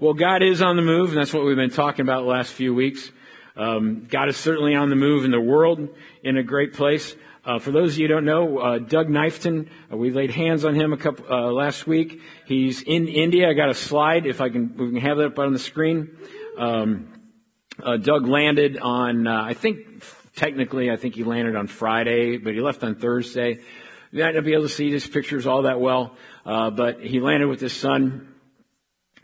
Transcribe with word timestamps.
Well, 0.00 0.14
God 0.14 0.42
is 0.42 0.62
on 0.62 0.76
the 0.76 0.82
move, 0.82 1.10
and 1.10 1.18
that's 1.18 1.34
what 1.34 1.44
we've 1.44 1.56
been 1.56 1.68
talking 1.68 2.00
about 2.00 2.22
the 2.22 2.30
last 2.30 2.54
few 2.54 2.74
weeks. 2.74 3.10
Um, 3.54 4.06
God 4.08 4.30
is 4.30 4.36
certainly 4.38 4.74
on 4.74 4.88
the 4.88 4.96
move 4.96 5.26
in 5.26 5.30
the 5.30 5.42
world 5.42 5.90
in 6.24 6.38
a 6.38 6.42
great 6.42 6.72
place. 6.72 7.14
Uh, 7.44 7.58
for 7.58 7.70
those 7.70 7.92
of 7.92 7.98
you 7.98 8.06
who 8.06 8.14
don't 8.14 8.24
know, 8.24 8.58
uh, 8.60 8.78
Doug 8.78 9.08
Knifton, 9.08 9.68
uh, 9.92 9.98
we 9.98 10.10
laid 10.10 10.30
hands 10.30 10.64
on 10.64 10.74
him 10.74 10.94
a 10.94 10.96
couple 10.96 11.26
uh, 11.30 11.52
last 11.52 11.86
week. 11.86 12.18
He's 12.46 12.80
in 12.80 13.08
India. 13.08 13.50
I 13.50 13.52
got 13.52 13.68
a 13.68 13.74
slide 13.74 14.24
if 14.24 14.40
I 14.40 14.48
can. 14.48 14.74
We 14.74 14.88
can 14.88 14.96
have 15.02 15.18
that 15.18 15.26
up 15.26 15.38
on 15.38 15.52
the 15.52 15.58
screen. 15.58 16.16
Um, 16.56 17.12
uh, 17.84 17.98
Doug 17.98 18.26
landed 18.26 18.78
on, 18.78 19.26
uh, 19.26 19.42
I 19.42 19.52
think 19.52 20.02
technically, 20.34 20.90
I 20.90 20.96
think 20.96 21.14
he 21.14 21.24
landed 21.24 21.56
on 21.56 21.66
Friday, 21.66 22.38
but 22.38 22.54
he 22.54 22.62
left 22.62 22.82
on 22.82 22.94
Thursday. 22.94 23.58
You 24.12 24.18
might 24.18 24.20
not 24.20 24.32
going 24.32 24.44
to 24.44 24.48
be 24.48 24.54
able 24.54 24.62
to 24.62 24.70
see 24.70 24.90
his 24.90 25.06
pictures 25.06 25.46
all 25.46 25.64
that 25.64 25.78
well, 25.78 26.16
but 26.46 27.02
he 27.02 27.20
landed 27.20 27.48
with 27.48 27.60
his 27.60 27.74
son 27.74 28.29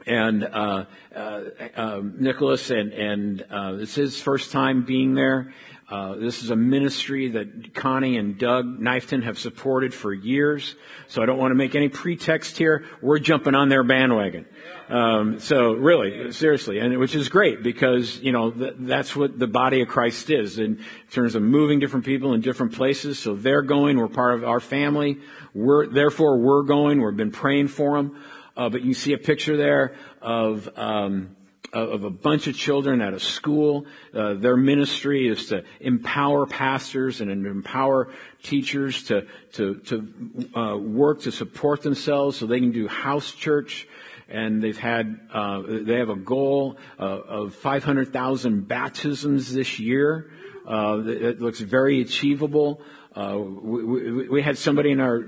and 0.07 0.45
uh, 0.45 0.85
uh, 1.15 1.41
uh, 1.77 2.01
Nicholas, 2.03 2.71
and, 2.71 2.93
and 2.93 3.45
uh, 3.51 3.77
it's 3.81 3.95
his 3.95 4.21
first 4.21 4.53
time 4.53 4.85
being 4.85 5.15
there. 5.15 5.53
Uh, 5.89 6.17
this 6.17 6.43
is 6.43 6.51
a 6.51 6.57
ministry 6.57 7.29
that 7.31 7.73
Connie 7.73 8.17
and 8.17 8.37
Doug 8.37 8.81
Knifton 8.81 9.23
have 9.23 9.39
supported 9.39 9.95
for 9.95 10.13
years. 10.13 10.75
So 11.07 11.23
I 11.23 11.27
don't 11.27 11.39
want 11.39 11.53
to 11.53 11.55
make 11.55 11.77
any 11.77 11.89
pretext 11.89 12.59
here. 12.59 12.85
We're 13.01 13.21
jumping 13.21 13.55
on 13.55 13.69
their 13.69 13.85
bandwagon. 13.85 14.47
Um, 14.89 15.39
so 15.39 15.75
really, 15.75 16.33
seriously, 16.33 16.81
and 16.81 16.97
which 16.99 17.15
is 17.15 17.29
great 17.29 17.63
because 17.63 18.21
you 18.21 18.33
know 18.33 18.51
th- 18.51 18.75
that's 18.79 19.15
what 19.15 19.39
the 19.39 19.47
body 19.47 19.81
of 19.81 19.89
Christ 19.89 20.31
is 20.31 20.59
in 20.59 20.85
terms 21.11 21.37
of 21.37 21.43
moving 21.43 21.79
different 21.79 22.05
people 22.05 22.35
in 22.35 22.41
different 22.41 22.73
places. 22.73 23.19
So 23.19 23.35
they're 23.35 23.63
going. 23.63 23.97
We're 23.97 24.09
part 24.09 24.35
of 24.35 24.45
our 24.45 24.61
family. 24.61 25.19
We're 25.55 25.87
therefore 25.87 26.39
we're 26.39 26.63
going. 26.63 27.01
We've 27.01 27.17
been 27.17 27.33
praying 27.33 27.69
for 27.69 27.97
them. 27.97 28.21
Uh, 28.57 28.69
but 28.69 28.83
you 28.83 28.95
see 28.95 29.13
a 29.13 29.19
picture 29.19 29.57
there 29.57 29.95
of 30.23 30.69
um, 30.77 31.37
of 31.73 32.05
a 32.05 32.11
bunch 32.11 32.47
of 32.47 32.57
children 32.57 33.01
at 33.01 33.13
a 33.13 33.21
school. 33.21 33.87
Uh, 34.15 34.35
their 34.35 34.57
ministry 34.57 35.29
is 35.29 35.47
to 35.47 35.65
empower 35.81 36.47
pastors 36.47 37.21
and 37.21 37.31
empower 37.31 38.09
teachers 38.43 39.05
to 39.05 39.27
to 39.53 39.75
to 39.81 40.59
uh, 40.59 40.77
work 40.77 41.23
to 41.23 41.33
support 41.33 41.83
themselves 41.83 42.39
so 42.39 42.47
they 42.47 42.61
can 42.61 42.73
do 42.73 42.89
house 42.89 43.33
church. 43.33 43.87
And 44.29 44.61
they've 44.61 44.77
had 44.77 45.21
uh, 45.33 45.63
they 45.67 45.99
have 45.99 46.09
a 46.09 46.17
goal 46.17 46.79
uh, 46.99 47.03
of 47.03 47.55
500,000 47.55 48.67
baptisms 48.67 49.53
this 49.53 49.79
year. 49.79 50.31
Uh, 50.67 51.01
it 51.07 51.41
looks 51.41 51.61
very 51.61 52.01
achievable. 52.01 52.81
Uh, 53.17 53.39
we, 53.39 54.29
we, 54.29 54.43
had 54.43 54.59
somebody 54.59 54.91
in 54.91 55.01
our 55.01 55.25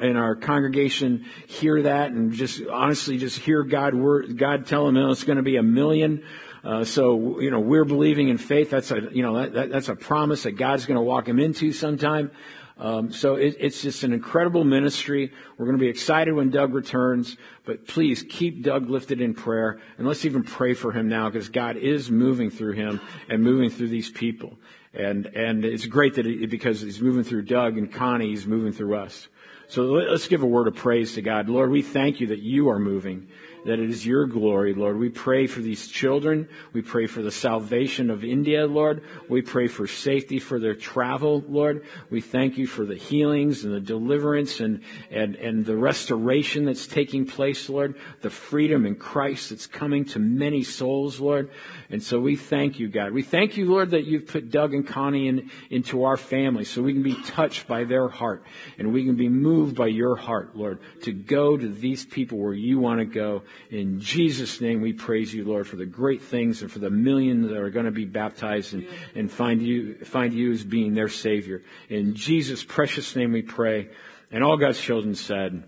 in 0.00 0.16
our 0.16 0.36
congregation 0.36 1.24
hear 1.48 1.82
that 1.82 2.12
and 2.12 2.32
just 2.32 2.62
honestly 2.72 3.18
just 3.18 3.36
hear 3.40 3.64
God 3.64 3.92
word 3.92 4.38
God 4.38 4.66
tell 4.66 4.86
them 4.86 4.96
it's 4.96 5.24
going 5.24 5.38
to 5.38 5.42
be 5.42 5.56
a 5.56 5.62
million. 5.62 6.22
Uh, 6.62 6.84
so 6.84 7.40
you 7.40 7.50
know 7.50 7.58
we're 7.58 7.84
believing 7.84 8.28
in 8.28 8.38
faith. 8.38 8.70
That's 8.70 8.92
a 8.92 9.08
you 9.10 9.24
know 9.24 9.36
that, 9.38 9.52
that, 9.54 9.70
that's 9.70 9.88
a 9.88 9.96
promise 9.96 10.44
that 10.44 10.52
God's 10.52 10.86
going 10.86 10.96
to 10.96 11.02
walk 11.02 11.26
him 11.26 11.40
into 11.40 11.72
sometime. 11.72 12.30
Um, 12.78 13.12
so 13.12 13.34
it, 13.34 13.56
it's 13.58 13.82
just 13.82 14.04
an 14.04 14.12
incredible 14.12 14.62
ministry. 14.62 15.32
We're 15.58 15.66
going 15.66 15.78
to 15.78 15.82
be 15.82 15.88
excited 15.88 16.34
when 16.34 16.50
Doug 16.50 16.72
returns, 16.72 17.36
but 17.64 17.88
please 17.88 18.24
keep 18.28 18.62
Doug 18.62 18.88
lifted 18.88 19.20
in 19.20 19.34
prayer, 19.34 19.80
and 19.98 20.06
let's 20.06 20.24
even 20.24 20.44
pray 20.44 20.74
for 20.74 20.92
him 20.92 21.08
now 21.08 21.30
because 21.30 21.48
God 21.48 21.76
is 21.76 22.12
moving 22.12 22.50
through 22.50 22.74
him 22.74 23.00
and 23.28 23.42
moving 23.42 23.70
through 23.70 23.88
these 23.88 24.10
people. 24.10 24.56
And, 24.94 25.26
and 25.26 25.64
it's 25.64 25.86
great 25.86 26.14
that 26.14 26.24
he, 26.24 26.46
because 26.46 26.80
he's 26.80 27.00
moving 27.00 27.24
through 27.24 27.42
Doug 27.42 27.76
and 27.76 27.92
Connie, 27.92 28.28
he's 28.28 28.46
moving 28.46 28.72
through 28.72 28.96
us. 28.96 29.28
So 29.66 29.84
let's 29.84 30.28
give 30.28 30.42
a 30.42 30.46
word 30.46 30.68
of 30.68 30.76
praise 30.76 31.14
to 31.14 31.22
God. 31.22 31.48
Lord, 31.48 31.70
we 31.70 31.82
thank 31.82 32.20
you 32.20 32.28
that 32.28 32.40
you 32.40 32.68
are 32.68 32.78
moving 32.78 33.28
that 33.64 33.78
it 33.78 33.90
is 33.90 34.06
your 34.06 34.26
glory, 34.26 34.74
Lord. 34.74 34.98
We 34.98 35.08
pray 35.08 35.46
for 35.46 35.60
these 35.60 35.88
children. 35.88 36.48
We 36.72 36.82
pray 36.82 37.06
for 37.06 37.22
the 37.22 37.30
salvation 37.30 38.10
of 38.10 38.24
India, 38.24 38.66
Lord. 38.66 39.02
We 39.28 39.42
pray 39.42 39.68
for 39.68 39.86
safety 39.86 40.38
for 40.38 40.58
their 40.58 40.74
travel, 40.74 41.42
Lord. 41.48 41.84
We 42.10 42.20
thank 42.20 42.58
you 42.58 42.66
for 42.66 42.84
the 42.84 42.96
healings 42.96 43.64
and 43.64 43.74
the 43.74 43.80
deliverance 43.80 44.60
and, 44.60 44.82
and, 45.10 45.36
and 45.36 45.64
the 45.64 45.76
restoration 45.76 46.66
that's 46.66 46.86
taking 46.86 47.26
place, 47.26 47.68
Lord. 47.68 47.96
The 48.20 48.30
freedom 48.30 48.84
in 48.86 48.96
Christ 48.96 49.50
that's 49.50 49.66
coming 49.66 50.04
to 50.06 50.18
many 50.18 50.62
souls, 50.62 51.18
Lord. 51.18 51.50
And 51.90 52.02
so 52.02 52.20
we 52.20 52.36
thank 52.36 52.78
you, 52.78 52.88
God. 52.88 53.12
We 53.12 53.22
thank 53.22 53.56
you, 53.56 53.66
Lord, 53.70 53.90
that 53.90 54.04
you've 54.04 54.26
put 54.26 54.50
Doug 54.50 54.74
and 54.74 54.86
Connie 54.86 55.28
in, 55.28 55.50
into 55.70 56.04
our 56.04 56.16
family 56.16 56.64
so 56.64 56.82
we 56.82 56.92
can 56.92 57.02
be 57.02 57.14
touched 57.14 57.66
by 57.66 57.84
their 57.84 58.08
heart 58.08 58.44
and 58.78 58.92
we 58.92 59.04
can 59.04 59.16
be 59.16 59.28
moved 59.28 59.76
by 59.76 59.86
your 59.86 60.16
heart, 60.16 60.56
Lord, 60.56 60.80
to 61.02 61.12
go 61.12 61.56
to 61.56 61.68
these 61.68 62.04
people 62.04 62.38
where 62.38 62.52
you 62.52 62.78
want 62.78 63.00
to 63.00 63.06
go 63.06 63.42
in 63.70 64.00
Jesus' 64.00 64.60
name, 64.60 64.80
we 64.80 64.92
praise 64.92 65.32
you, 65.32 65.44
Lord, 65.44 65.66
for 65.66 65.76
the 65.76 65.86
great 65.86 66.22
things 66.22 66.62
and 66.62 66.70
for 66.70 66.78
the 66.78 66.90
millions 66.90 67.48
that 67.48 67.58
are 67.58 67.70
going 67.70 67.86
to 67.86 67.92
be 67.92 68.04
baptized 68.04 68.74
and, 68.74 68.86
and 69.14 69.30
find 69.30 69.62
you, 69.62 69.96
find 70.04 70.32
you 70.32 70.52
as 70.52 70.62
being 70.62 70.94
their 70.94 71.08
Savior. 71.08 71.62
In 71.88 72.14
Jesus' 72.14 72.62
precious 72.62 73.16
name 73.16 73.32
we 73.32 73.42
pray. 73.42 73.88
And 74.30 74.42
all 74.44 74.56
God's 74.56 74.80
children 74.80 75.14
said, 75.14 75.64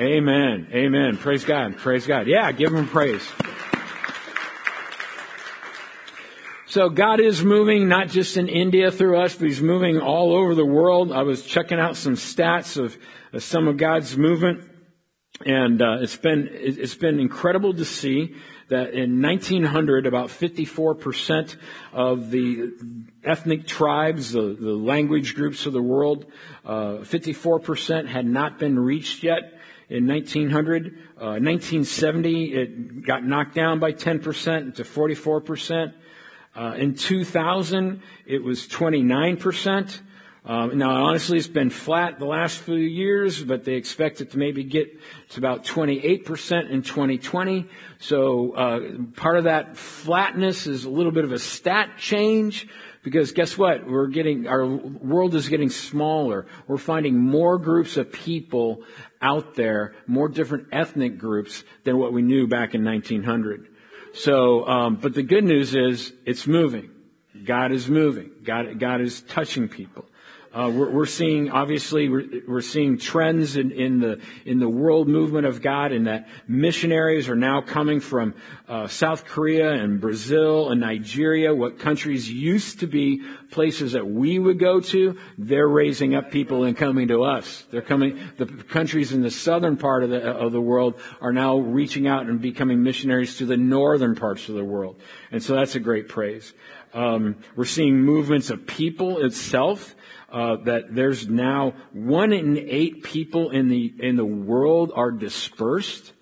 Amen. 0.00 0.68
Amen. 0.72 1.18
Praise 1.18 1.44
God. 1.44 1.76
Praise 1.76 2.06
God. 2.06 2.26
Yeah, 2.26 2.50
give 2.52 2.72
him 2.72 2.88
praise. 2.88 3.26
So 6.70 6.88
God 6.88 7.18
is 7.18 7.44
moving 7.44 7.88
not 7.88 8.08
just 8.08 8.36
in 8.36 8.48
India 8.48 8.92
through 8.92 9.18
us, 9.18 9.34
but 9.34 9.48
He's 9.48 9.60
moving 9.60 9.98
all 9.98 10.32
over 10.32 10.54
the 10.54 10.64
world. 10.64 11.10
I 11.10 11.22
was 11.22 11.42
checking 11.42 11.80
out 11.80 11.96
some 11.96 12.14
stats 12.14 12.76
of, 12.76 12.96
of 13.32 13.42
some 13.42 13.66
of 13.66 13.76
God's 13.76 14.16
movement. 14.16 14.69
And 15.46 15.80
uh, 15.80 15.98
it's 16.00 16.16
been 16.16 16.50
it's 16.52 16.94
been 16.94 17.18
incredible 17.18 17.72
to 17.72 17.84
see 17.86 18.34
that 18.68 18.92
in 18.92 19.22
1900, 19.22 20.06
about 20.06 20.28
54% 20.28 21.56
of 21.92 22.30
the 22.30 22.72
ethnic 23.24 23.66
tribes, 23.66 24.32
the, 24.32 24.56
the 24.58 24.72
language 24.72 25.34
groups 25.34 25.66
of 25.66 25.72
the 25.72 25.82
world, 25.82 26.26
uh, 26.64 26.98
54% 26.98 28.06
had 28.06 28.26
not 28.26 28.58
been 28.58 28.78
reached 28.78 29.22
yet. 29.22 29.58
In 29.88 30.06
1900, 30.06 30.86
uh, 31.16 31.40
1970, 31.40 32.52
it 32.52 33.02
got 33.02 33.24
knocked 33.24 33.54
down 33.54 33.80
by 33.80 33.92
10% 33.92 34.76
to 34.76 34.84
44%. 34.84 35.94
Uh, 36.54 36.74
in 36.76 36.94
2000, 36.94 38.02
it 38.26 38.44
was 38.44 38.68
29%. 38.68 40.00
Um, 40.44 40.78
now, 40.78 41.04
honestly, 41.04 41.36
it's 41.36 41.48
been 41.48 41.68
flat 41.68 42.18
the 42.18 42.24
last 42.24 42.58
few 42.58 42.74
years, 42.76 43.42
but 43.42 43.64
they 43.64 43.74
expect 43.74 44.22
it 44.22 44.30
to 44.30 44.38
maybe 44.38 44.64
get 44.64 44.98
to 45.30 45.38
about 45.38 45.64
28% 45.64 46.70
in 46.70 46.82
2020. 46.82 47.66
So 47.98 48.52
uh, 48.52 48.80
part 49.16 49.36
of 49.36 49.44
that 49.44 49.76
flatness 49.76 50.66
is 50.66 50.84
a 50.84 50.90
little 50.90 51.12
bit 51.12 51.24
of 51.24 51.32
a 51.32 51.38
stat 51.38 51.98
change 51.98 52.66
because 53.02 53.32
guess 53.32 53.56
what? 53.56 53.86
We're 53.86 54.08
getting 54.08 54.46
our 54.46 54.66
world 54.66 55.34
is 55.34 55.48
getting 55.48 55.70
smaller. 55.70 56.46
We're 56.66 56.78
finding 56.78 57.18
more 57.18 57.58
groups 57.58 57.96
of 57.98 58.10
people 58.10 58.82
out 59.20 59.54
there, 59.54 59.94
more 60.06 60.28
different 60.28 60.68
ethnic 60.72 61.18
groups 61.18 61.64
than 61.84 61.98
what 61.98 62.12
we 62.12 62.22
knew 62.22 62.46
back 62.46 62.74
in 62.74 62.84
1900. 62.84 63.68
So, 64.12 64.66
um, 64.66 64.96
but 64.96 65.14
the 65.14 65.22
good 65.22 65.44
news 65.44 65.74
is 65.74 66.12
it's 66.24 66.46
moving. 66.46 66.90
God 67.44 67.72
is 67.72 67.88
moving. 67.88 68.30
God, 68.42 68.78
God 68.78 69.00
is 69.00 69.22
touching 69.22 69.68
people. 69.68 70.04
Uh, 70.52 70.68
we're, 70.74 70.90
we're, 70.90 71.06
seeing, 71.06 71.48
obviously, 71.48 72.08
we're, 72.08 72.24
we're 72.48 72.60
seeing 72.60 72.98
trends 72.98 73.56
in, 73.56 73.70
in, 73.70 74.00
the 74.00 74.18
in 74.44 74.58
the 74.58 74.68
world 74.68 75.06
movement 75.06 75.46
of 75.46 75.62
God, 75.62 75.92
and 75.92 76.08
that 76.08 76.26
missionaries 76.48 77.28
are 77.28 77.36
now 77.36 77.60
coming 77.60 78.00
from 78.00 78.34
uh, 78.66 78.88
South 78.88 79.26
Korea 79.26 79.70
and 79.70 80.00
Brazil 80.00 80.70
and 80.70 80.80
Nigeria, 80.80 81.54
what 81.54 81.78
countries 81.78 82.28
used 82.28 82.80
to 82.80 82.88
be 82.88 83.22
places 83.52 83.92
that 83.92 84.08
we 84.08 84.40
would 84.40 84.58
go 84.58 84.80
to. 84.80 85.16
They're 85.38 85.68
raising 85.68 86.16
up 86.16 86.32
people 86.32 86.64
and 86.64 86.76
coming 86.76 87.06
to 87.08 87.22
us. 87.22 87.64
They're 87.70 87.80
coming. 87.80 88.18
The 88.36 88.46
countries 88.46 89.12
in 89.12 89.22
the 89.22 89.30
southern 89.30 89.76
part 89.76 90.02
of 90.02 90.10
the 90.10 90.20
of 90.20 90.50
the 90.50 90.60
world 90.60 91.00
are 91.20 91.32
now 91.32 91.58
reaching 91.58 92.08
out 92.08 92.26
and 92.26 92.40
becoming 92.40 92.82
missionaries 92.82 93.36
to 93.36 93.46
the 93.46 93.56
northern 93.56 94.16
parts 94.16 94.48
of 94.48 94.56
the 94.56 94.64
world, 94.64 95.00
and 95.30 95.40
so 95.40 95.54
that's 95.54 95.76
a 95.76 95.80
great 95.80 96.08
praise. 96.08 96.52
Um, 96.92 97.36
we're 97.54 97.64
seeing 97.66 98.00
movements 98.00 98.50
of 98.50 98.66
people 98.66 99.24
itself 99.24 99.94
uh, 100.30 100.56
that 100.64 100.94
there's 100.94 101.28
now 101.28 101.74
one 101.92 102.32
in 102.32 102.58
eight 102.58 103.02
people 103.02 103.50
in 103.50 103.68
the 103.68 103.94
in 103.98 104.16
the 104.16 104.24
world 104.24 104.92
are 104.94 105.10
dispersed. 105.12 106.12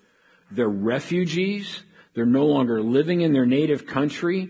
They're 0.51 0.69
refugees. 0.69 1.83
They're 2.13 2.25
no 2.25 2.45
longer 2.45 2.81
living 2.81 3.21
in 3.21 3.33
their 3.33 3.45
native 3.45 3.85
country. 3.85 4.49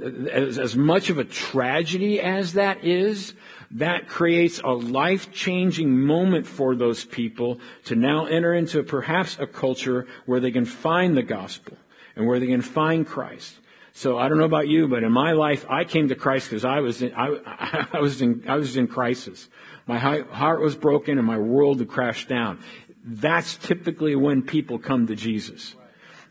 As, 0.00 0.58
as 0.58 0.76
much 0.76 1.10
of 1.10 1.18
a 1.18 1.24
tragedy 1.24 2.20
as 2.20 2.52
that 2.52 2.84
is, 2.84 3.34
that 3.72 4.08
creates 4.08 4.60
a 4.60 4.70
life-changing 4.70 6.00
moment 6.00 6.46
for 6.46 6.76
those 6.76 7.04
people 7.04 7.58
to 7.86 7.96
now 7.96 8.26
enter 8.26 8.54
into 8.54 8.82
perhaps 8.84 9.36
a 9.40 9.46
culture 9.46 10.06
where 10.24 10.38
they 10.38 10.52
can 10.52 10.64
find 10.64 11.16
the 11.16 11.22
gospel 11.22 11.76
and 12.14 12.26
where 12.26 12.38
they 12.38 12.46
can 12.46 12.62
find 12.62 13.06
Christ. 13.06 13.54
So 13.98 14.16
I 14.16 14.28
don't 14.28 14.38
know 14.38 14.44
about 14.44 14.68
you, 14.68 14.86
but 14.86 15.02
in 15.02 15.10
my 15.10 15.32
life, 15.32 15.66
I 15.68 15.82
came 15.82 16.06
to 16.10 16.14
Christ 16.14 16.48
because 16.48 16.64
I 16.64 16.78
was 16.78 17.02
in, 17.02 17.12
I, 17.16 17.88
I, 17.92 17.98
was 17.98 18.22
in, 18.22 18.44
I 18.46 18.54
was 18.54 18.76
in 18.76 18.86
crisis. 18.86 19.48
My 19.88 19.98
heart 19.98 20.60
was 20.60 20.76
broken 20.76 21.18
and 21.18 21.26
my 21.26 21.38
world 21.38 21.80
had 21.80 21.88
crashed 21.88 22.28
down. 22.28 22.60
That's 23.02 23.56
typically 23.56 24.14
when 24.14 24.42
people 24.42 24.78
come 24.78 25.08
to 25.08 25.16
Jesus. 25.16 25.74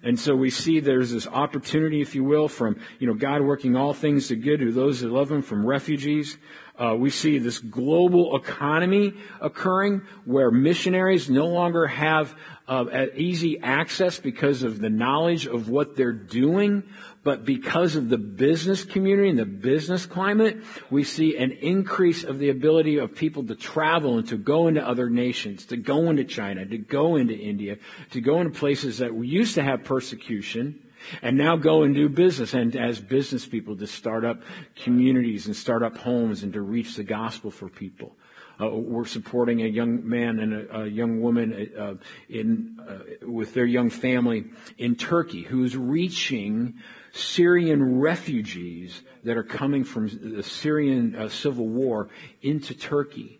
And 0.01 0.17
so 0.17 0.33
we 0.33 0.49
see 0.49 0.79
there's 0.79 1.11
this 1.11 1.27
opportunity, 1.27 1.99
if 1.99 2.15
you 2.15 2.23
will, 2.23 2.47
from, 2.47 2.79
you 2.99 3.07
know, 3.07 3.15
God 3.15 3.41
working 3.41 3.75
all 3.75 3.93
things 3.93 4.29
to 4.29 4.37
good 4.37 4.61
to 4.61 4.71
those 4.71 5.01
that 5.01 5.11
love 5.11 5.29
Him, 5.29 5.41
from 5.41 5.65
refugees. 5.65 6.37
Uh, 6.79 6.95
we 6.97 7.09
see 7.09 7.37
this 7.37 7.59
global 7.59 8.37
economy 8.37 9.13
occurring 9.41 10.03
where 10.23 10.51
missionaries 10.51 11.29
no 11.29 11.47
longer 11.47 11.87
have 11.87 12.33
uh, 12.67 13.05
easy 13.15 13.59
access 13.59 14.19
because 14.19 14.63
of 14.63 14.79
the 14.79 14.89
knowledge 14.89 15.47
of 15.47 15.69
what 15.69 15.95
they're 15.95 16.11
doing, 16.11 16.83
but 17.23 17.45
because 17.45 17.95
of 17.95 18.09
the 18.09 18.17
business 18.17 18.83
community 18.83 19.29
and 19.29 19.39
the 19.39 19.45
business 19.45 20.05
climate, 20.05 20.57
we 20.89 21.03
see 21.03 21.37
an 21.37 21.51
increase 21.51 22.23
of 22.23 22.39
the 22.39 22.49
ability 22.49 22.97
of 22.97 23.15
people 23.15 23.45
to 23.45 23.55
travel 23.55 24.17
and 24.17 24.27
to 24.27 24.37
go 24.37 24.67
into 24.67 24.85
other 24.85 25.09
nations, 25.09 25.65
to 25.67 25.77
go 25.77 26.09
into 26.09 26.25
China, 26.25 26.65
to 26.65 26.77
go 26.77 27.15
into 27.15 27.33
India, 27.33 27.77
to 28.11 28.21
go 28.21 28.41
into 28.41 28.57
places 28.57 28.97
that 28.97 29.13
we 29.15 29.27
used 29.27 29.55
to 29.55 29.63
have 29.63 29.83
persecution 29.83 30.79
and 31.21 31.37
now 31.37 31.55
go 31.55 31.83
and 31.83 31.95
do 31.95 32.09
business 32.09 32.53
and 32.53 32.75
as 32.75 32.99
business 32.99 33.45
people 33.45 33.77
to 33.77 33.87
start 33.87 34.25
up 34.25 34.41
communities 34.75 35.45
and 35.45 35.55
start 35.55 35.83
up 35.83 35.97
homes 35.97 36.43
and 36.43 36.53
to 36.53 36.61
reach 36.61 36.95
the 36.95 37.03
gospel 37.03 37.51
for 37.51 37.69
people. 37.69 38.15
Uh, 38.59 38.69
we're 38.69 39.05
supporting 39.05 39.61
a 39.61 39.67
young 39.67 40.07
man 40.07 40.39
and 40.39 40.53
a, 40.53 40.81
a 40.81 40.87
young 40.87 41.21
woman 41.21 41.71
uh, 41.77 41.93
in 42.27 42.79
uh, 42.87 43.27
with 43.27 43.53
their 43.53 43.65
young 43.65 43.89
family 43.89 44.45
in 44.77 44.95
Turkey 44.95 45.43
who's 45.43 45.77
reaching 45.77 46.73
Syrian 47.13 47.99
refugees 47.99 49.01
that 49.23 49.37
are 49.37 49.43
coming 49.43 49.83
from 49.83 50.07
the 50.07 50.43
Syrian 50.43 51.15
uh, 51.15 51.29
civil 51.29 51.67
war 51.67 52.09
into 52.41 52.73
Turkey 52.73 53.36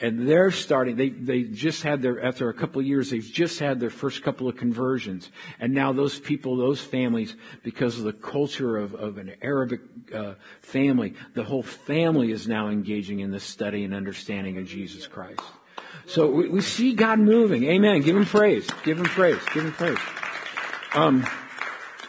and 0.00 0.26
they're 0.28 0.50
starting 0.50 0.96
they 0.96 1.10
they 1.10 1.42
just 1.42 1.82
had 1.82 2.02
their 2.02 2.22
after 2.24 2.48
a 2.48 2.54
couple 2.54 2.80
of 2.80 2.86
years 2.86 3.10
they've 3.10 3.22
just 3.22 3.58
had 3.58 3.78
their 3.80 3.90
first 3.90 4.22
couple 4.22 4.48
of 4.48 4.56
conversions. 4.56 5.30
And 5.58 5.74
now 5.74 5.92
those 5.92 6.18
people 6.18 6.56
those 6.56 6.80
families 6.80 7.36
because 7.62 7.98
of 7.98 8.04
the 8.04 8.12
culture 8.12 8.76
of, 8.76 8.94
of 8.94 9.18
an 9.18 9.34
arabic 9.42 9.80
uh, 10.14 10.34
family 10.62 11.14
the 11.34 11.44
whole 11.44 11.62
family 11.62 12.32
is 12.32 12.48
now 12.48 12.68
engaging 12.68 13.20
in 13.20 13.30
the 13.30 13.40
study 13.40 13.84
and 13.84 13.94
understanding 13.94 14.58
of 14.58 14.66
jesus 14.66 15.06
christ. 15.06 15.40
So 16.06 16.30
we, 16.30 16.48
we 16.48 16.60
see 16.60 16.94
god 16.94 17.18
moving. 17.18 17.64
Amen. 17.64 18.00
Give 18.02 18.16
him 18.16 18.26
praise. 18.26 18.68
Give 18.82 18.98
him 18.98 19.06
praise. 19.06 19.40
Give 19.52 19.64
him 19.64 19.72
praise. 19.72 19.98
Um, 20.94 21.24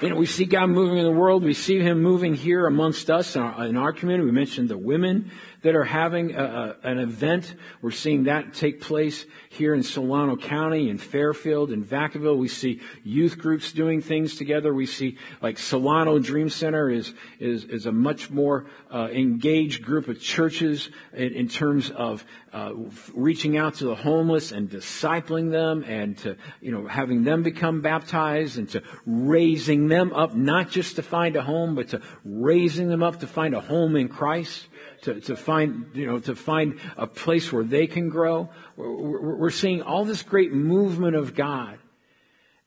you 0.02 0.10
know, 0.10 0.16
we 0.16 0.26
see 0.26 0.46
God 0.46 0.72
moving 0.72 0.98
in 0.98 1.04
the 1.04 1.12
world. 1.12 1.44
We 1.44 1.54
see 1.54 1.80
Him 1.80 2.02
moving 2.02 2.34
here 2.34 2.66
amongst 2.66 3.12
us 3.12 3.36
in 3.36 3.42
our, 3.44 3.66
in 3.68 3.78
our 3.78 3.94
community. 3.94 4.26
We 4.26 4.32
mentioned 4.32 4.68
the 4.68 4.78
women 4.78 5.30
that 5.62 5.76
are 5.76 5.84
having 5.84 6.36
a, 6.36 6.44
a, 6.84 6.88
an 6.88 6.98
event. 6.98 7.56
We're 7.82 7.92
seeing 7.92 8.24
that 8.24 8.54
take 8.54 8.82
place 8.82 9.26
here 9.50 9.74
in 9.74 9.84
Solano 9.84 10.36
County, 10.36 10.90
in 10.90 10.98
Fairfield, 10.98 11.72
in 11.72 11.84
Vacaville. 11.84 12.38
We 12.38 12.48
see 12.48 12.82
youth 13.04 13.38
groups 13.38 13.72
doing 13.72 14.02
things 14.02 14.36
together. 14.36 14.74
We 14.74 14.86
see 14.86 15.18
like 15.42 15.60
Solano 15.60 16.20
Dream 16.20 16.50
Center 16.50 16.90
is 16.90 17.14
is 17.40 17.66
is 17.66 17.86
a 17.86 17.92
much 17.92 18.30
more 18.32 18.66
uh, 18.94 19.10
engaged 19.12 19.84
group 19.84 20.08
of 20.08 20.20
churches 20.20 20.90
in, 21.14 21.34
in 21.34 21.48
terms 21.48 21.92
of 21.92 22.26
uh, 22.54 22.74
reaching 23.14 23.58
out 23.58 23.76
to 23.76 23.86
the 23.86 23.96
homeless 23.96 24.52
and 24.52 24.70
discipling 24.70 25.52
them, 25.52 25.84
and 25.88 26.18
to 26.20 26.36
you 26.60 26.72
know 26.72 26.88
having 26.88 27.24
them 27.24 27.44
become 27.44 27.82
baptized, 27.82 28.58
and 28.58 28.68
to 28.70 28.82
raising 29.06 29.88
them 29.88 30.12
up 30.14 30.36
not 30.36 30.72
just 30.72 30.96
to 30.96 31.04
find 31.04 31.36
a 31.36 31.44
home, 31.44 31.76
but 31.76 31.90
to 31.90 32.02
raising 32.26 32.88
them 32.90 33.04
up 33.04 33.20
to 33.20 33.28
find 33.28 33.54
a 33.54 33.62
home 33.62 33.96
in 33.96 34.08
Christ 34.08 34.68
to, 35.04 35.20
to 35.22 35.36
find, 35.36 35.92
you 35.94 36.06
know, 36.06 36.20
to 36.20 36.36
find 36.36 36.80
a 36.98 37.08
place 37.08 37.52
where 37.52 37.64
they 37.64 37.88
can 37.88 38.10
grow. 38.10 38.50
We're, 38.76 39.36
we're 39.36 39.50
seeing 39.50 39.82
all 39.82 40.06
this 40.06 40.24
great 40.24 40.54
movement 40.54 41.16
of 41.16 41.36
God. 41.36 41.80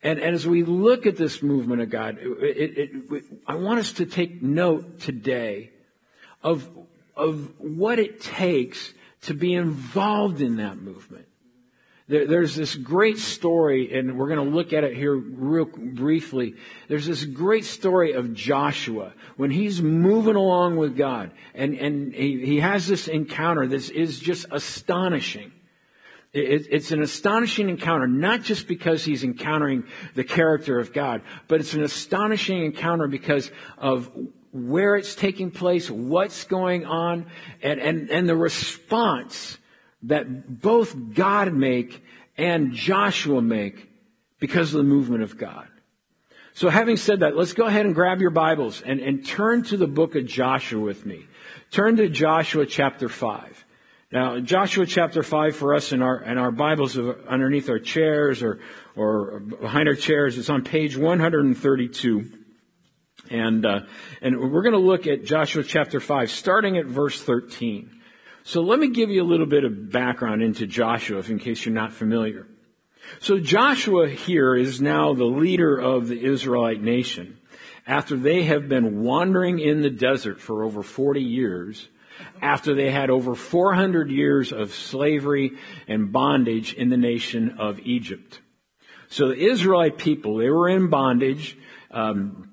And, 0.02 0.18
and, 0.18 0.34
as 0.34 0.46
we 0.46 0.64
look 0.64 1.06
at 1.06 1.16
this 1.16 1.42
movement 1.42 1.80
of 1.80 1.88
God, 1.88 2.18
it, 2.20 2.78
it, 2.78 2.90
it, 3.10 3.24
I 3.46 3.54
want 3.54 3.80
us 3.80 3.94
to 3.94 4.06
take 4.06 4.42
note 4.42 5.00
today 5.00 5.70
of, 6.42 6.68
of 7.16 7.58
what 7.58 7.98
it 7.98 8.20
takes 8.20 8.92
to 9.22 9.34
be 9.34 9.54
involved 9.54 10.42
in 10.42 10.56
that 10.56 10.76
movement. 10.76 11.26
There, 12.06 12.26
there's 12.26 12.54
this 12.54 12.74
great 12.74 13.18
story, 13.18 13.96
and 13.96 14.18
we're 14.18 14.28
going 14.28 14.46
to 14.46 14.54
look 14.54 14.74
at 14.74 14.84
it 14.84 14.94
here 14.94 15.14
real 15.14 15.64
briefly. 15.64 16.54
There's 16.86 17.06
this 17.06 17.24
great 17.24 17.64
story 17.64 18.12
of 18.12 18.34
Joshua 18.34 19.14
when 19.36 19.50
he's 19.50 19.80
moving 19.80 20.36
along 20.36 20.76
with 20.76 20.98
God, 20.98 21.30
and, 21.54 21.74
and 21.74 22.14
he, 22.14 22.44
he 22.44 22.60
has 22.60 22.86
this 22.86 23.08
encounter 23.08 23.66
that 23.66 23.90
is 23.90 24.20
just 24.20 24.44
astonishing. 24.50 25.52
It, 26.34 26.66
it's 26.70 26.90
an 26.90 27.00
astonishing 27.02 27.70
encounter, 27.70 28.06
not 28.06 28.42
just 28.42 28.68
because 28.68 29.02
he's 29.04 29.24
encountering 29.24 29.84
the 30.14 30.24
character 30.24 30.78
of 30.78 30.92
God, 30.92 31.22
but 31.48 31.60
it's 31.60 31.72
an 31.72 31.82
astonishing 31.82 32.64
encounter 32.64 33.06
because 33.06 33.50
of 33.78 34.10
where 34.52 34.96
it's 34.96 35.14
taking 35.14 35.50
place, 35.50 35.90
what's 35.90 36.44
going 36.44 36.84
on, 36.84 37.26
and, 37.62 37.80
and, 37.80 38.10
and 38.10 38.28
the 38.28 38.36
response 38.36 39.58
that 40.04 40.60
both 40.60 41.14
God 41.14 41.52
make 41.52 42.02
and 42.36 42.72
Joshua 42.72 43.40
make 43.40 43.88
because 44.38 44.74
of 44.74 44.78
the 44.78 44.84
movement 44.84 45.22
of 45.22 45.38
God. 45.38 45.68
So 46.52 46.68
having 46.68 46.96
said 46.96 47.20
that, 47.20 47.36
let's 47.36 47.52
go 47.52 47.64
ahead 47.64 47.84
and 47.84 47.94
grab 47.94 48.20
your 48.20 48.30
Bibles 48.30 48.80
and, 48.80 49.00
and 49.00 49.26
turn 49.26 49.64
to 49.64 49.76
the 49.76 49.88
book 49.88 50.14
of 50.14 50.26
Joshua 50.26 50.80
with 50.80 51.04
me. 51.04 51.26
Turn 51.70 51.96
to 51.96 52.08
Joshua 52.08 52.64
chapter 52.66 53.08
5. 53.08 53.64
Now, 54.12 54.38
Joshua 54.38 54.86
chapter 54.86 55.24
5 55.24 55.56
for 55.56 55.74
us 55.74 55.90
in 55.90 56.00
our, 56.00 56.22
in 56.22 56.38
our 56.38 56.52
Bibles 56.52 56.96
underneath 56.96 57.68
our 57.68 57.80
chairs 57.80 58.42
or, 58.44 58.60
or 58.94 59.40
behind 59.40 59.88
our 59.88 59.96
chairs, 59.96 60.38
it's 60.38 60.50
on 60.50 60.62
page 60.62 60.96
132. 60.96 62.30
And, 63.30 63.66
uh, 63.66 63.80
and 64.20 64.52
we're 64.52 64.62
going 64.62 64.74
to 64.74 64.78
look 64.78 65.08
at 65.08 65.24
Joshua 65.24 65.64
chapter 65.64 65.98
5, 65.98 66.30
starting 66.30 66.76
at 66.76 66.86
verse 66.86 67.20
13. 67.20 67.90
So 68.46 68.60
let 68.60 68.78
me 68.78 68.88
give 68.88 69.08
you 69.08 69.22
a 69.22 69.24
little 69.24 69.46
bit 69.46 69.64
of 69.64 69.90
background 69.90 70.42
into 70.42 70.66
Joshua 70.66 71.22
in 71.26 71.38
case 71.38 71.64
you're 71.64 71.74
not 71.74 71.94
familiar. 71.94 72.46
So 73.20 73.38
Joshua 73.38 74.06
here 74.08 74.54
is 74.54 74.82
now 74.82 75.14
the 75.14 75.24
leader 75.24 75.78
of 75.78 76.08
the 76.08 76.22
Israelite 76.22 76.82
nation 76.82 77.38
after 77.86 78.16
they 78.16 78.42
have 78.42 78.68
been 78.68 79.02
wandering 79.02 79.60
in 79.60 79.80
the 79.80 79.88
desert 79.88 80.40
for 80.40 80.62
over 80.62 80.82
40 80.82 81.22
years, 81.22 81.88
after 82.42 82.74
they 82.74 82.90
had 82.90 83.08
over 83.08 83.34
400 83.34 84.10
years 84.10 84.52
of 84.52 84.74
slavery 84.74 85.52
and 85.88 86.12
bondage 86.12 86.74
in 86.74 86.90
the 86.90 86.98
nation 86.98 87.56
of 87.58 87.80
Egypt. 87.80 88.40
So 89.08 89.28
the 89.28 89.38
Israelite 89.38 89.96
people, 89.96 90.36
they 90.36 90.50
were 90.50 90.68
in 90.68 90.90
bondage 90.90 91.56
um, 91.90 92.50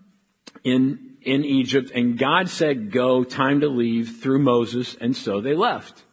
in 0.64 1.11
in 1.22 1.46
Egypt, 1.46 1.92
and 1.94 2.18
God 2.18 2.50
said, 2.50 2.92
Go, 2.92 3.24
time 3.24 3.62
to 3.62 3.68
leave 3.68 4.18
through 4.22 4.40
Moses, 4.40 4.96
and 5.00 5.16
so 5.16 5.42
they 5.42 5.56
left. 5.56 6.04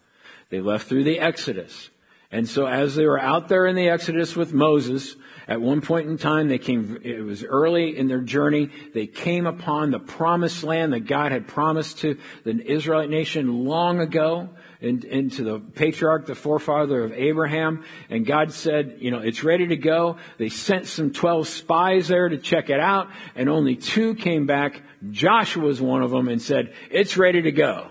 They 0.50 0.60
left 0.60 0.88
through 0.88 1.04
the 1.04 1.20
Exodus. 1.20 1.90
And 2.30 2.46
so 2.46 2.66
as 2.66 2.94
they 2.94 3.06
were 3.06 3.20
out 3.20 3.48
there 3.48 3.66
in 3.66 3.74
the 3.74 3.88
Exodus 3.88 4.36
with 4.36 4.52
Moses, 4.52 5.16
at 5.46 5.62
one 5.62 5.80
point 5.80 6.08
in 6.08 6.18
time, 6.18 6.48
they 6.48 6.58
came, 6.58 7.00
it 7.02 7.22
was 7.22 7.42
early 7.42 7.96
in 7.96 8.06
their 8.06 8.20
journey, 8.20 8.70
they 8.92 9.06
came 9.06 9.46
upon 9.46 9.90
the 9.90 9.98
promised 9.98 10.62
land 10.62 10.92
that 10.92 11.06
God 11.06 11.32
had 11.32 11.46
promised 11.46 12.00
to 12.00 12.18
the 12.44 12.60
Israelite 12.70 13.08
nation 13.08 13.64
long 13.64 14.00
ago, 14.00 14.50
and 14.80 15.04
into 15.04 15.42
the 15.42 15.58
patriarch, 15.58 16.26
the 16.26 16.34
forefather 16.34 17.02
of 17.02 17.12
Abraham. 17.12 17.84
And 18.10 18.26
God 18.26 18.52
said, 18.52 18.98
you 19.00 19.10
know, 19.10 19.18
it's 19.18 19.42
ready 19.42 19.66
to 19.68 19.76
go. 19.76 20.18
They 20.36 20.50
sent 20.50 20.86
some 20.86 21.12
12 21.12 21.48
spies 21.48 22.08
there 22.08 22.28
to 22.28 22.36
check 22.36 22.68
it 22.68 22.78
out, 22.78 23.08
and 23.34 23.48
only 23.48 23.74
two 23.74 24.14
came 24.14 24.46
back 24.46 24.82
Joshua 25.10 25.64
was 25.64 25.80
one 25.80 26.02
of 26.02 26.10
them 26.10 26.28
and 26.28 26.40
said, 26.40 26.74
it's 26.90 27.16
ready 27.16 27.42
to 27.42 27.52
go. 27.52 27.88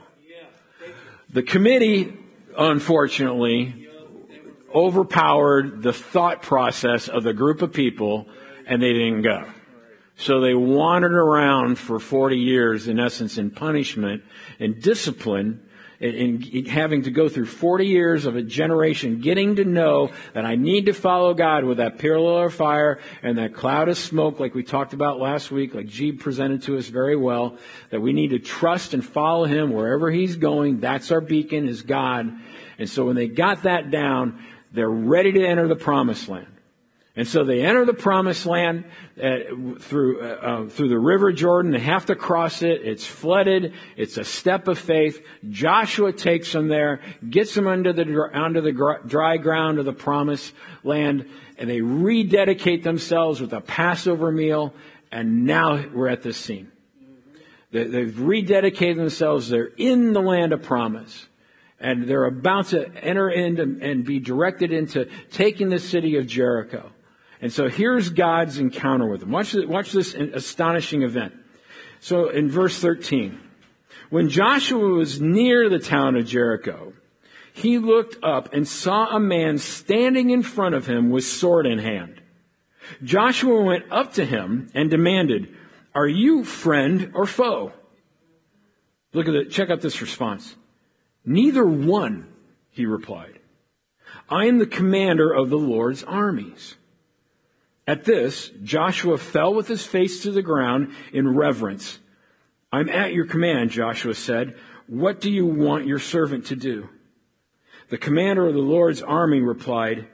The 1.32 1.44
committee, 1.44 2.18
unfortunately, 2.58 3.88
overpowered 4.74 5.82
the 5.82 5.94
thought 5.94 6.42
process 6.42 7.08
of 7.08 7.24
the 7.24 7.34
group 7.34 7.62
of 7.62 7.74
people 7.74 8.28
and 8.66 8.82
they 8.82 8.94
didn't 8.94 9.22
go. 9.22 9.46
So 10.18 10.42
they 10.42 10.54
wandered 10.54 11.14
around 11.14 11.78
for 11.78 12.00
40 12.00 12.38
years, 12.38 12.88
in 12.88 13.00
essence, 13.00 13.38
in 13.38 13.52
punishment 13.52 14.24
and 14.60 14.82
discipline 14.82 15.67
in, 16.00 16.44
in 16.44 16.66
having 16.66 17.04
to 17.04 17.12
go 17.12 17.28
through 17.28 17.48
40 17.48 17.88
years 17.88 18.26
of 18.26 18.36
a 18.36 18.42
generation 18.42 19.20
getting 19.20 19.56
to 19.56 19.66
know 19.66 20.12
that 20.34 20.46
I 20.46 20.56
need 20.56 20.86
to 20.86 20.94
follow 20.94 21.34
God 21.34 21.64
with 21.64 21.78
that 21.78 21.98
pillar 21.98 22.46
of 22.46 22.54
fire 22.54 23.00
and 23.24 23.38
that 23.38 23.54
cloud 23.54 23.90
of 23.90 23.98
smoke 23.98 24.40
like 24.40 24.54
we 24.54 24.64
talked 24.64 24.94
about 24.94 25.20
last 25.20 25.50
week, 25.52 25.74
like 25.74 25.88
Jeeb 25.88 26.20
presented 26.20 26.64
to 26.64 26.78
us 26.78 26.88
very 26.88 27.16
well, 27.16 27.58
that 27.90 28.02
we 28.02 28.14
need 28.14 28.30
to 28.30 28.40
trust 28.40 28.94
and 28.94 29.04
follow 29.04 29.46
Him 29.46 29.72
wherever 29.72 30.12
He's 30.12 30.36
going. 30.36 30.80
That's 30.80 31.12
our 31.12 31.22
beacon 31.22 31.68
is 31.68 31.82
God. 31.82 32.32
And 32.78 32.90
so 32.90 33.06
when 33.06 33.16
they 33.16 33.28
got 33.28 33.64
that 33.64 33.90
down, 33.90 34.44
they're 34.72 34.90
ready 34.90 35.32
to 35.32 35.46
enter 35.46 35.68
the 35.68 35.76
promised 35.76 36.30
land. 36.30 36.57
And 37.18 37.28
so 37.28 37.44
they 37.44 37.66
enter 37.66 37.84
the 37.84 37.96
promised 37.96 38.46
land 38.46 38.86
uh, 39.22 39.38
through 39.80 40.22
uh, 40.22 40.26
uh, 40.26 40.70
through 40.70 40.90
the 40.90 41.00
river 41.00 41.32
Jordan. 41.32 41.72
They 41.72 41.80
have 41.80 42.06
to 42.06 42.16
cross 42.16 42.62
it. 42.62 42.82
It's 42.84 43.08
flooded. 43.08 43.74
It's 43.96 44.18
a 44.18 44.24
step 44.24 44.68
of 44.68 44.78
faith. 44.78 45.26
Joshua 45.50 46.14
takes 46.14 46.54
them 46.54 46.68
there, 46.68 47.02
gets 47.28 47.56
them 47.56 47.66
under 47.66 47.92
the 47.92 48.04
onto 48.36 48.62
the 48.62 49.00
dry 49.08 49.38
ground 49.38 49.80
of 49.80 49.86
the 49.86 49.94
promised 49.94 50.54
land, 50.84 51.28
and 51.58 51.68
they 51.68 51.82
rededicate 51.82 52.84
themselves 52.84 53.42
with 53.42 53.52
a 53.52 53.62
Passover 53.62 54.32
meal. 54.32 54.76
And 55.12 55.46
now 55.46 55.84
we're 55.92 56.10
at 56.10 56.22
this 56.22 56.38
scene. 56.38 56.72
They've 57.72 58.14
rededicated 58.14 58.98
themselves. 58.98 59.50
They're 59.50 59.72
in 59.76 60.14
the 60.14 60.22
land 60.22 60.54
of 60.54 60.62
promise 60.62 61.28
and 61.80 62.08
they're 62.08 62.26
about 62.26 62.68
to 62.68 62.90
enter 63.04 63.30
in 63.30 63.82
and 63.82 64.04
be 64.04 64.20
directed 64.20 64.72
into 64.72 65.08
taking 65.32 65.70
the 65.70 65.78
city 65.78 66.18
of 66.18 66.26
Jericho. 66.26 66.92
And 67.42 67.54
so 67.54 67.68
here's 67.68 68.10
God's 68.10 68.58
encounter 68.58 69.06
with 69.06 69.22
them. 69.22 69.32
Watch, 69.32 69.54
watch 69.54 69.92
this 69.92 70.14
astonishing 70.14 71.04
event. 71.04 71.34
So 72.00 72.30
in 72.30 72.50
verse 72.50 72.80
13, 72.80 73.40
when 74.10 74.30
Joshua 74.30 74.88
was 74.88 75.22
near 75.22 75.70
the 75.70 75.80
town 75.80 76.16
of 76.16 76.26
Jericho, 76.26 76.94
he 77.54 77.78
looked 77.78 78.24
up 78.24 78.54
and 78.54 78.68
saw 78.68 79.16
a 79.16 79.20
man 79.20 79.58
standing 79.58 80.30
in 80.30 80.44
front 80.44 80.76
of 80.76 80.88
him 80.88 81.10
with 81.10 81.26
sword 81.26 81.66
in 81.66 81.80
hand. 81.80 82.22
Joshua 83.04 83.62
went 83.62 83.86
up 83.92 84.14
to 84.14 84.26
him 84.26 84.70
and 84.74 84.90
demanded, 84.90 85.56
Are 85.94 86.08
you 86.08 86.44
friend 86.44 87.12
or 87.14 87.26
foe? 87.26 87.74
Look 89.14 89.28
at 89.28 89.36
it. 89.36 89.52
Check 89.52 89.70
out 89.70 89.82
this 89.82 90.02
response. 90.02 90.56
Neither 91.26 91.66
one, 91.66 92.28
he 92.70 92.86
replied. 92.86 93.40
I 94.30 94.46
am 94.46 94.60
the 94.60 94.66
commander 94.66 95.32
of 95.32 95.50
the 95.50 95.58
Lord's 95.58 96.04
armies. 96.04 96.76
At 97.88 98.04
this, 98.04 98.52
Joshua 98.64 99.18
fell 99.18 99.54
with 99.54 99.70
his 99.70 99.86
face 99.86 100.22
to 100.24 100.32
the 100.32 100.42
ground 100.42 100.94
in 101.14 101.36
reverence. 101.36 102.00
I'm 102.72 102.90
at 102.90 103.14
your 103.14 103.26
command, 103.26 103.72
Joshua 103.72 104.14
said. 104.14 104.58
What 104.88 105.22
do 105.22 105.32
you 105.32 105.46
want 105.46 105.88
your 105.88 106.00
servant 106.00 106.48
to 106.48 106.56
do? 106.58 106.90
The 107.90 107.98
commander 107.98 108.46
of 108.46 108.54
the 108.54 108.60
Lord's 108.60 109.02
army 109.02 109.40
replied, 109.40 110.08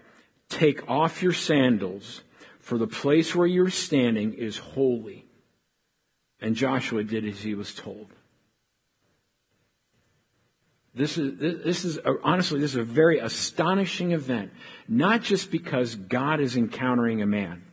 Take 0.50 0.88
off 0.88 1.24
your 1.24 1.34
sandals, 1.34 2.22
for 2.60 2.78
the 2.78 2.88
place 2.88 3.34
where 3.34 3.48
you're 3.48 3.72
standing 3.72 4.36
is 4.36 4.58
holy. 4.58 5.26
And 6.40 6.56
Joshua 6.56 7.04
did 7.04 7.26
as 7.26 7.42
he 7.42 7.56
was 7.56 7.74
told. 7.74 8.13
This 10.96 11.18
is, 11.18 11.40
this 11.40 11.86
is 11.86 12.00
honestly, 12.24 12.60
this 12.60 12.72
is 12.72 12.78
a 12.78 12.84
very 12.84 13.20
astonishing 13.20 14.12
event. 14.12 14.52
Not 14.88 15.24
just 15.24 15.50
because 15.50 15.96
God 15.96 16.40
is 16.40 16.56
encountering 16.56 17.22
a 17.22 17.26
man. 17.26 17.64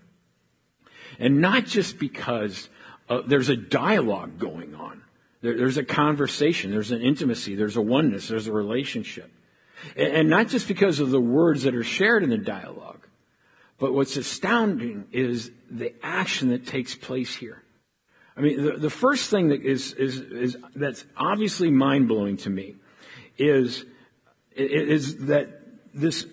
And 1.19 1.41
not 1.41 1.67
just 1.67 1.99
because 1.99 2.71
uh, 3.11 3.21
there's 3.27 3.50
a 3.50 3.57
dialogue 3.57 4.39
going 4.39 4.75
on. 4.75 5.03
There, 5.43 5.57
there's 5.57 5.77
a 5.77 5.85
conversation. 5.85 6.71
There's 6.71 6.93
an 6.93 7.03
intimacy. 7.03 7.57
There's 7.57 7.77
a 7.77 7.83
oneness. 7.83 8.29
There's 8.29 8.47
a 8.47 8.53
relationship. 8.53 9.31
And, 9.97 10.12
and 10.15 10.31
not 10.31 10.49
just 10.49 10.67
because 10.67 10.99
of 10.99 11.11
the 11.11 11.21
words 11.21 11.65
that 11.65 11.75
are 11.75 11.85
shared 11.85 12.23
in 12.23 12.31
the 12.31 12.39
dialogue. 12.39 13.07
But 13.79 13.93
what's 13.93 14.17
astounding 14.17 15.09
is 15.12 15.50
the 15.71 15.95
action 16.03 16.50
that 16.50 16.67
takes 16.67 16.95
place 16.95 17.35
here. 17.35 17.62
I 18.35 18.41
mean, 18.41 18.65
the, 18.65 18.73
the 18.79 18.91
first 18.91 19.29
thing 19.29 19.49
that 19.49 19.62
is, 19.62 19.93
is, 19.93 20.21
is 20.21 20.57
that's 20.75 21.05
obviously 21.17 21.71
mind 21.71 22.09
blowing 22.09 22.39
to 22.39 22.50
me 22.50 22.77
is, 23.40 23.85
is 24.54 25.26
that 25.26 25.61
this, 25.94 26.26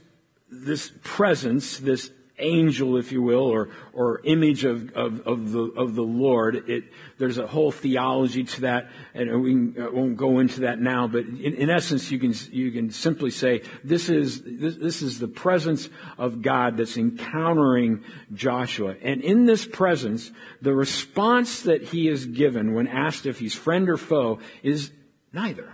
this 0.51 0.91
presence, 1.03 1.77
this 1.77 2.11
angel, 2.39 2.97
if 2.97 3.11
you 3.11 3.21
will, 3.21 3.45
or, 3.45 3.69
or 3.93 4.21
image 4.23 4.63
of, 4.63 4.91
of, 4.93 5.21
of, 5.25 5.51
the, 5.51 5.61
of 5.75 5.95
the 5.95 6.03
Lord. 6.03 6.69
It, 6.69 6.85
there's 7.17 7.37
a 7.37 7.47
whole 7.47 7.71
theology 7.71 8.43
to 8.43 8.61
that, 8.61 8.89
and 9.13 9.41
we 9.41 9.81
uh, 9.81 9.89
won't 9.91 10.17
go 10.17 10.39
into 10.39 10.61
that 10.61 10.79
now, 10.79 11.07
but 11.07 11.25
in, 11.25 11.53
in, 11.55 11.69
essence, 11.69 12.11
you 12.11 12.19
can, 12.19 12.33
you 12.51 12.71
can 12.71 12.91
simply 12.91 13.31
say 13.31 13.63
this 13.83 14.09
is, 14.09 14.41
this, 14.43 14.75
this 14.75 15.01
is 15.01 15.19
the 15.19 15.27
presence 15.27 15.89
of 16.17 16.41
God 16.41 16.77
that's 16.77 16.97
encountering 16.97 18.03
Joshua. 18.33 18.95
And 19.01 19.21
in 19.21 19.45
this 19.45 19.65
presence, 19.65 20.31
the 20.61 20.73
response 20.73 21.61
that 21.63 21.83
he 21.83 22.07
is 22.07 22.25
given 22.25 22.73
when 22.73 22.87
asked 22.87 23.25
if 23.25 23.39
he's 23.39 23.55
friend 23.55 23.89
or 23.89 23.97
foe 23.97 24.39
is 24.61 24.91
neither. 25.33 25.73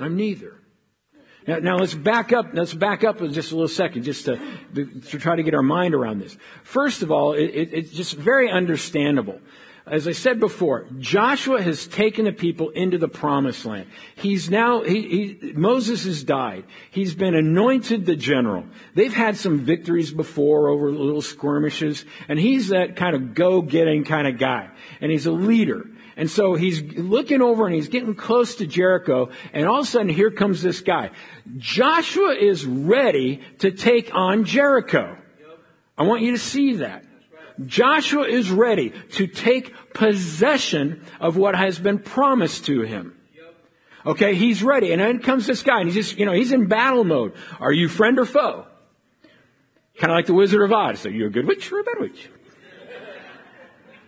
I'm 0.00 0.16
neither. 0.16 0.54
Now, 1.46 1.58
now, 1.58 1.76
let's 1.78 1.94
back 1.94 2.32
up. 2.32 2.48
Let's 2.52 2.74
back 2.74 3.04
up 3.04 3.22
in 3.22 3.32
just 3.32 3.52
a 3.52 3.54
little 3.54 3.68
second, 3.68 4.02
just 4.02 4.26
to, 4.26 4.38
to 4.74 5.18
try 5.18 5.34
to 5.34 5.42
get 5.42 5.54
our 5.54 5.62
mind 5.62 5.94
around 5.94 6.18
this. 6.18 6.36
First 6.62 7.02
of 7.02 7.10
all, 7.10 7.32
it, 7.32 7.46
it, 7.46 7.70
it's 7.72 7.90
just 7.90 8.14
very 8.14 8.50
understandable. 8.50 9.40
As 9.86 10.06
I 10.06 10.12
said 10.12 10.38
before, 10.38 10.86
Joshua 10.98 11.62
has 11.62 11.86
taken 11.86 12.26
the 12.26 12.32
people 12.32 12.68
into 12.68 12.98
the 12.98 13.08
promised 13.08 13.64
land. 13.64 13.86
He's 14.16 14.50
now, 14.50 14.82
he, 14.82 15.38
he, 15.40 15.52
Moses 15.52 16.04
has 16.04 16.22
died. 16.22 16.64
He's 16.90 17.14
been 17.14 17.34
anointed 17.34 18.04
the 18.04 18.14
general. 18.14 18.66
They've 18.94 19.14
had 19.14 19.38
some 19.38 19.60
victories 19.60 20.12
before 20.12 20.68
over 20.68 20.92
little 20.92 21.22
skirmishes, 21.22 22.04
and 22.28 22.38
he's 22.38 22.68
that 22.68 22.96
kind 22.96 23.16
of 23.16 23.34
go-getting 23.34 24.04
kind 24.04 24.28
of 24.28 24.36
guy. 24.36 24.68
And 25.00 25.10
he's 25.10 25.24
a 25.24 25.32
leader. 25.32 25.86
And 26.18 26.28
so 26.28 26.56
he's 26.56 26.82
looking 26.82 27.40
over 27.40 27.64
and 27.64 27.74
he's 27.74 27.88
getting 27.88 28.16
close 28.16 28.56
to 28.56 28.66
Jericho, 28.66 29.30
and 29.52 29.68
all 29.68 29.78
of 29.78 29.86
a 29.86 29.88
sudden 29.88 30.08
here 30.08 30.32
comes 30.32 30.60
this 30.60 30.80
guy. 30.80 31.12
Joshua 31.56 32.34
is 32.34 32.66
ready 32.66 33.40
to 33.60 33.70
take 33.70 34.12
on 34.12 34.44
Jericho. 34.44 35.16
I 35.96 36.02
want 36.02 36.22
you 36.22 36.32
to 36.32 36.38
see 36.38 36.74
that. 36.76 37.04
Joshua 37.64 38.26
is 38.26 38.50
ready 38.50 38.92
to 39.12 39.28
take 39.28 39.72
possession 39.94 41.04
of 41.20 41.36
what 41.36 41.54
has 41.54 41.78
been 41.78 42.00
promised 42.00 42.66
to 42.66 42.82
him. 42.82 43.16
Okay, 44.04 44.34
he's 44.34 44.62
ready. 44.62 44.92
And 44.92 45.00
then 45.00 45.20
comes 45.20 45.46
this 45.46 45.62
guy 45.62 45.80
and 45.80 45.88
he's 45.88 46.08
just, 46.08 46.18
you 46.18 46.26
know, 46.26 46.32
he's 46.32 46.52
in 46.52 46.66
battle 46.66 47.04
mode. 47.04 47.34
Are 47.60 47.72
you 47.72 47.88
friend 47.88 48.18
or 48.18 48.24
foe? 48.24 48.66
Kind 49.98 50.10
of 50.10 50.16
like 50.16 50.26
the 50.26 50.34
Wizard 50.34 50.62
of 50.62 50.72
Oz. 50.72 51.06
Are 51.06 51.10
you 51.10 51.26
a 51.26 51.30
good 51.30 51.46
witch 51.46 51.70
or 51.70 51.80
a 51.80 51.84
bad 51.84 52.00
witch? 52.00 52.28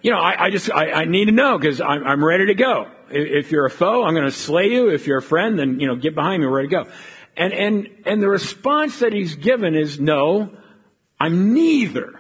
You 0.02 0.10
know, 0.10 0.18
I, 0.18 0.46
I 0.46 0.50
just, 0.50 0.70
I, 0.70 0.90
I, 0.92 1.04
need 1.04 1.26
to 1.26 1.32
know 1.32 1.58
because 1.58 1.80
I'm, 1.80 2.04
I'm, 2.04 2.24
ready 2.24 2.46
to 2.46 2.54
go. 2.54 2.88
If 3.10 3.50
you're 3.50 3.66
a 3.66 3.70
foe, 3.70 4.04
I'm 4.04 4.14
going 4.14 4.24
to 4.24 4.30
slay 4.30 4.68
you. 4.68 4.88
If 4.88 5.06
you're 5.06 5.18
a 5.18 5.22
friend, 5.22 5.58
then, 5.58 5.80
you 5.80 5.86
know, 5.86 5.96
get 5.96 6.14
behind 6.14 6.40
me, 6.40 6.46
we're 6.46 6.56
ready 6.56 6.68
to 6.68 6.84
go. 6.84 6.90
And, 7.36 7.52
and, 7.52 7.88
and 8.06 8.22
the 8.22 8.28
response 8.28 9.00
that 9.00 9.12
he's 9.12 9.34
given 9.34 9.74
is, 9.74 10.00
no, 10.00 10.50
I'm 11.18 11.54
neither. 11.54 12.18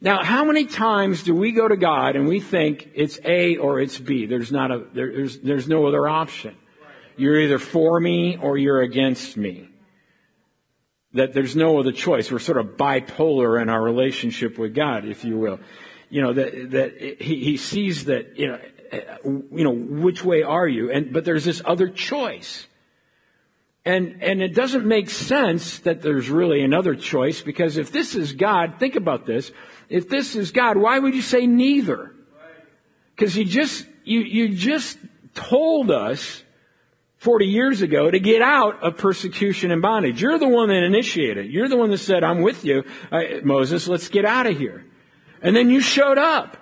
Now, 0.00 0.22
how 0.22 0.44
many 0.44 0.64
times 0.66 1.24
do 1.24 1.34
we 1.34 1.52
go 1.52 1.68
to 1.68 1.76
God 1.76 2.16
and 2.16 2.26
we 2.26 2.40
think 2.40 2.90
it's 2.94 3.18
A 3.24 3.56
or 3.56 3.80
it's 3.80 3.98
B? 3.98 4.26
There's 4.26 4.52
not 4.52 4.70
a, 4.70 4.84
there, 4.94 5.12
there's, 5.12 5.38
there's 5.40 5.68
no 5.68 5.86
other 5.86 6.08
option. 6.08 6.56
You're 7.16 7.38
either 7.40 7.58
for 7.58 8.00
me 8.00 8.38
or 8.40 8.56
you're 8.56 8.80
against 8.80 9.36
me. 9.36 9.68
That 11.12 11.34
there's 11.34 11.56
no 11.56 11.78
other 11.78 11.92
choice. 11.92 12.30
We're 12.30 12.38
sort 12.38 12.58
of 12.58 12.76
bipolar 12.76 13.60
in 13.60 13.68
our 13.68 13.82
relationship 13.82 14.56
with 14.56 14.74
God, 14.74 15.04
if 15.04 15.24
you 15.24 15.36
will 15.36 15.58
you 16.10 16.20
know, 16.20 16.32
that, 16.32 16.70
that 16.72 17.00
he, 17.00 17.44
he 17.44 17.56
sees 17.56 18.04
that, 18.04 18.38
you 18.38 18.48
know, 18.48 18.58
you 18.92 19.64
know, 19.64 19.72
which 19.72 20.24
way 20.24 20.42
are 20.42 20.66
you? 20.66 20.90
And, 20.90 21.12
but 21.12 21.24
there's 21.24 21.44
this 21.44 21.62
other 21.64 21.88
choice. 21.88 22.66
And, 23.84 24.22
and 24.22 24.42
it 24.42 24.54
doesn't 24.54 24.84
make 24.84 25.08
sense 25.08 25.78
that 25.80 26.02
there's 26.02 26.28
really 26.28 26.62
another 26.62 26.94
choice 26.94 27.40
because 27.40 27.76
if 27.76 27.92
this 27.92 28.14
is 28.14 28.32
God, 28.32 28.74
think 28.78 28.96
about 28.96 29.24
this. 29.24 29.52
If 29.88 30.08
this 30.08 30.36
is 30.36 30.50
God, 30.50 30.76
why 30.76 30.98
would 30.98 31.14
you 31.14 31.22
say 31.22 31.46
neither? 31.46 32.12
Because 33.14 33.36
you 33.36 33.44
just, 33.44 33.86
you, 34.04 34.20
you 34.20 34.54
just 34.54 34.98
told 35.34 35.90
us 35.90 36.42
40 37.18 37.46
years 37.46 37.82
ago 37.82 38.10
to 38.10 38.18
get 38.18 38.42
out 38.42 38.82
of 38.82 38.96
persecution 38.96 39.70
and 39.70 39.80
bondage. 39.80 40.20
You're 40.20 40.38
the 40.38 40.48
one 40.48 40.68
that 40.68 40.82
initiated. 40.82 41.50
You're 41.50 41.68
the 41.68 41.76
one 41.76 41.90
that 41.90 41.98
said, 41.98 42.24
I'm 42.24 42.42
with 42.42 42.64
you, 42.64 42.84
uh, 43.12 43.20
Moses, 43.44 43.88
let's 43.88 44.08
get 44.08 44.24
out 44.24 44.46
of 44.46 44.58
here. 44.58 44.84
And 45.42 45.56
then 45.56 45.70
you 45.70 45.80
showed 45.80 46.18
up. 46.18 46.56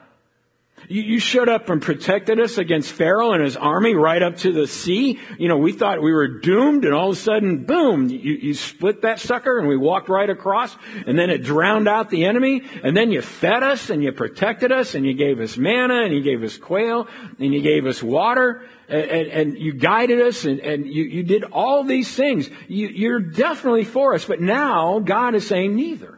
You, 0.90 1.18
showed 1.18 1.50
up 1.50 1.68
and 1.68 1.82
protected 1.82 2.40
us 2.40 2.56
against 2.56 2.92
Pharaoh 2.92 3.32
and 3.32 3.42
his 3.42 3.56
army 3.58 3.94
right 3.94 4.22
up 4.22 4.38
to 4.38 4.52
the 4.52 4.66
sea. 4.66 5.18
You 5.38 5.48
know, 5.48 5.58
we 5.58 5.72
thought 5.72 6.00
we 6.00 6.12
were 6.12 6.40
doomed 6.40 6.86
and 6.86 6.94
all 6.94 7.10
of 7.10 7.16
a 7.16 7.20
sudden, 7.20 7.64
boom, 7.64 8.08
you, 8.08 8.18
you 8.18 8.54
split 8.54 9.02
that 9.02 9.20
sucker 9.20 9.58
and 9.58 9.68
we 9.68 9.76
walked 9.76 10.08
right 10.08 10.30
across 10.30 10.74
and 11.06 11.18
then 11.18 11.28
it 11.28 11.42
drowned 11.42 11.88
out 11.88 12.08
the 12.08 12.24
enemy 12.24 12.62
and 12.82 12.96
then 12.96 13.10
you 13.10 13.20
fed 13.20 13.62
us 13.62 13.90
and 13.90 14.02
you 14.02 14.12
protected 14.12 14.72
us 14.72 14.94
and 14.94 15.04
you 15.04 15.12
gave 15.12 15.40
us 15.40 15.58
manna 15.58 16.04
and 16.04 16.14
you 16.14 16.22
gave 16.22 16.42
us 16.42 16.56
quail 16.56 17.06
and 17.38 17.52
you 17.52 17.60
gave 17.60 17.84
us 17.84 18.02
water 18.02 18.64
and, 18.88 19.10
and, 19.10 19.28
and 19.28 19.58
you 19.58 19.74
guided 19.74 20.22
us 20.22 20.44
and, 20.44 20.60
and 20.60 20.86
you, 20.86 21.04
you 21.04 21.22
did 21.22 21.44
all 21.44 21.84
these 21.84 22.14
things. 22.14 22.48
You, 22.66 22.88
you're 22.88 23.20
definitely 23.20 23.84
for 23.84 24.14
us, 24.14 24.24
but 24.24 24.40
now 24.40 25.00
God 25.00 25.34
is 25.34 25.46
saying 25.46 25.76
neither. 25.76 26.17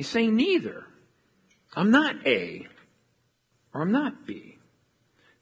He's 0.00 0.08
saying 0.08 0.34
neither. 0.34 0.86
I'm 1.76 1.90
not 1.90 2.26
A 2.26 2.66
or 3.74 3.82
I'm 3.82 3.92
not 3.92 4.26
B. 4.26 4.56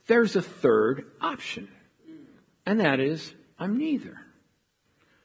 There's 0.09 0.35
a 0.35 0.43
third 0.43 1.13
option, 1.21 1.69
and 2.67 2.81
that 2.81 2.99
is 2.99 3.33
I'm 3.57 3.79
neither. 3.79 4.19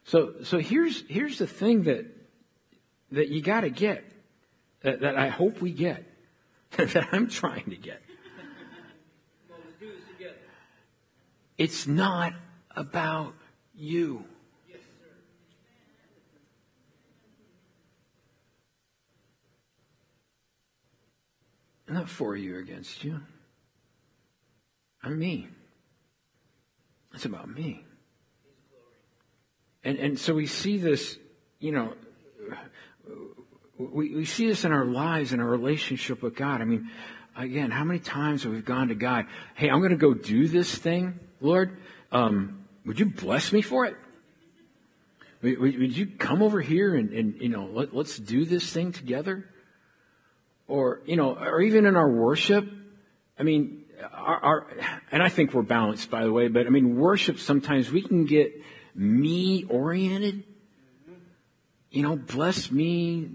So, 0.04 0.44
so 0.44 0.60
here's, 0.60 1.04
here's 1.10 1.40
the 1.40 1.48
thing 1.48 1.86
that, 1.86 2.06
that 3.12 3.30
you 3.30 3.42
gotta 3.42 3.72
get, 3.72 4.06
that, 4.82 5.00
that 5.00 5.18
I 5.18 5.30
hope 5.30 5.62
we 5.62 5.72
get, 5.72 6.06
that 6.78 7.08
I'm 7.12 7.28
trying 7.28 7.72
to 7.72 7.76
get. 7.76 8.04
It's 11.58 11.88
not 11.88 12.34
about 12.76 13.34
you. 13.74 14.26
Not 21.94 22.10
for 22.10 22.36
you 22.36 22.56
or 22.56 22.60
against 22.60 23.04
you. 23.04 23.22
I'm 25.04 25.20
me. 25.20 25.48
It's 27.14 27.26
about 27.26 27.48
me. 27.48 27.86
And, 29.84 30.00
and 30.00 30.18
so 30.18 30.34
we 30.34 30.48
see 30.48 30.80
this, 30.80 31.20
you 31.60 31.72
know, 31.72 31.94
we, 33.78 34.16
we 34.16 34.26
see 34.26 34.48
this 34.48 34.66
in 34.66 34.72
our 34.72 34.86
lives, 34.86 35.34
in 35.34 35.40
our 35.40 35.48
relationship 35.48 36.24
with 36.24 36.36
God. 36.36 36.62
I 36.62 36.66
mean, 36.66 36.90
again, 37.38 37.70
how 37.70 37.84
many 37.84 38.00
times 38.00 38.42
have 38.42 38.54
we 38.54 38.62
gone 38.62 38.88
to 38.88 38.96
God, 38.96 39.28
hey, 39.54 39.70
I'm 39.70 39.78
going 39.78 39.92
to 39.92 39.96
go 39.96 40.16
do 40.16 40.48
this 40.48 40.74
thing, 40.74 41.20
Lord. 41.42 41.78
Um, 42.12 42.66
would 42.88 43.00
you 43.00 43.06
bless 43.06 43.54
me 43.54 43.62
for 43.62 43.86
it? 43.86 43.96
Would, 45.44 45.60
would 45.60 45.96
you 45.96 46.08
come 46.08 46.42
over 46.42 46.60
here 46.60 46.96
and, 46.96 47.14
and 47.14 47.40
you 47.40 47.50
know, 47.50 47.66
let, 47.66 47.94
let's 47.94 48.18
do 48.18 48.46
this 48.46 48.74
thing 48.74 48.94
together? 48.94 49.48
Or, 50.74 51.02
you 51.06 51.18
know, 51.18 51.38
or 51.38 51.62
even 51.62 51.86
in 51.86 51.96
our 51.96 52.10
worship, 52.10 52.68
I 53.38 53.44
mean, 53.44 53.84
our, 54.12 54.44
our, 54.44 54.68
and 55.12 55.22
I 55.22 55.30
think 55.30 55.54
we're 55.54 55.62
balanced, 55.62 56.10
by 56.10 56.24
the 56.24 56.32
way, 56.32 56.48
but 56.48 56.66
I 56.66 56.72
mean, 56.72 56.96
worship 56.96 57.38
sometimes 57.38 57.92
we 57.92 58.02
can 58.02 58.26
get 58.26 58.60
me 58.96 59.66
oriented. 59.66 60.46
You 61.92 62.02
know, 62.02 62.16
bless 62.16 62.72
me. 62.72 63.30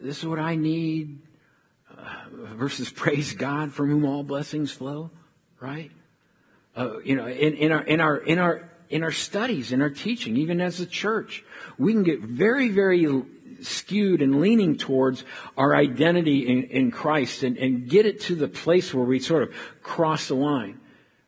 This 0.00 0.18
is 0.18 0.26
what 0.26 0.38
I 0.38 0.54
need. 0.54 1.18
Uh, 1.90 2.54
versus 2.54 2.88
praise 3.02 3.32
God 3.32 3.72
from 3.72 3.90
whom 3.90 4.04
all 4.04 4.22
blessings 4.22 4.70
flow, 4.70 5.10
right? 5.58 5.90
Uh, 6.76 7.00
you 7.00 7.16
know, 7.16 7.26
in, 7.26 7.54
in 7.54 7.72
our, 7.72 7.82
in 7.82 8.00
our, 8.00 8.16
in 8.16 8.38
our, 8.38 8.70
in 8.90 9.02
our 9.02 9.10
studies, 9.10 9.72
in 9.72 9.82
our 9.82 9.90
teaching, 9.90 10.36
even 10.36 10.60
as 10.60 10.78
a 10.78 10.86
church, 10.86 11.42
we 11.78 11.92
can 11.92 12.04
get 12.04 12.20
very, 12.20 12.68
very 12.68 13.00
skewed 13.60 14.22
and 14.22 14.40
leaning 14.40 14.76
towards 14.76 15.24
our 15.56 15.74
identity 15.74 16.46
in, 16.46 16.64
in 16.64 16.90
Christ 16.90 17.42
and, 17.42 17.56
and, 17.56 17.88
get 17.88 18.06
it 18.06 18.20
to 18.22 18.34
the 18.34 18.48
place 18.48 18.92
where 18.92 19.04
we 19.04 19.18
sort 19.18 19.42
of 19.42 19.54
cross 19.82 20.28
the 20.28 20.34
line. 20.34 20.80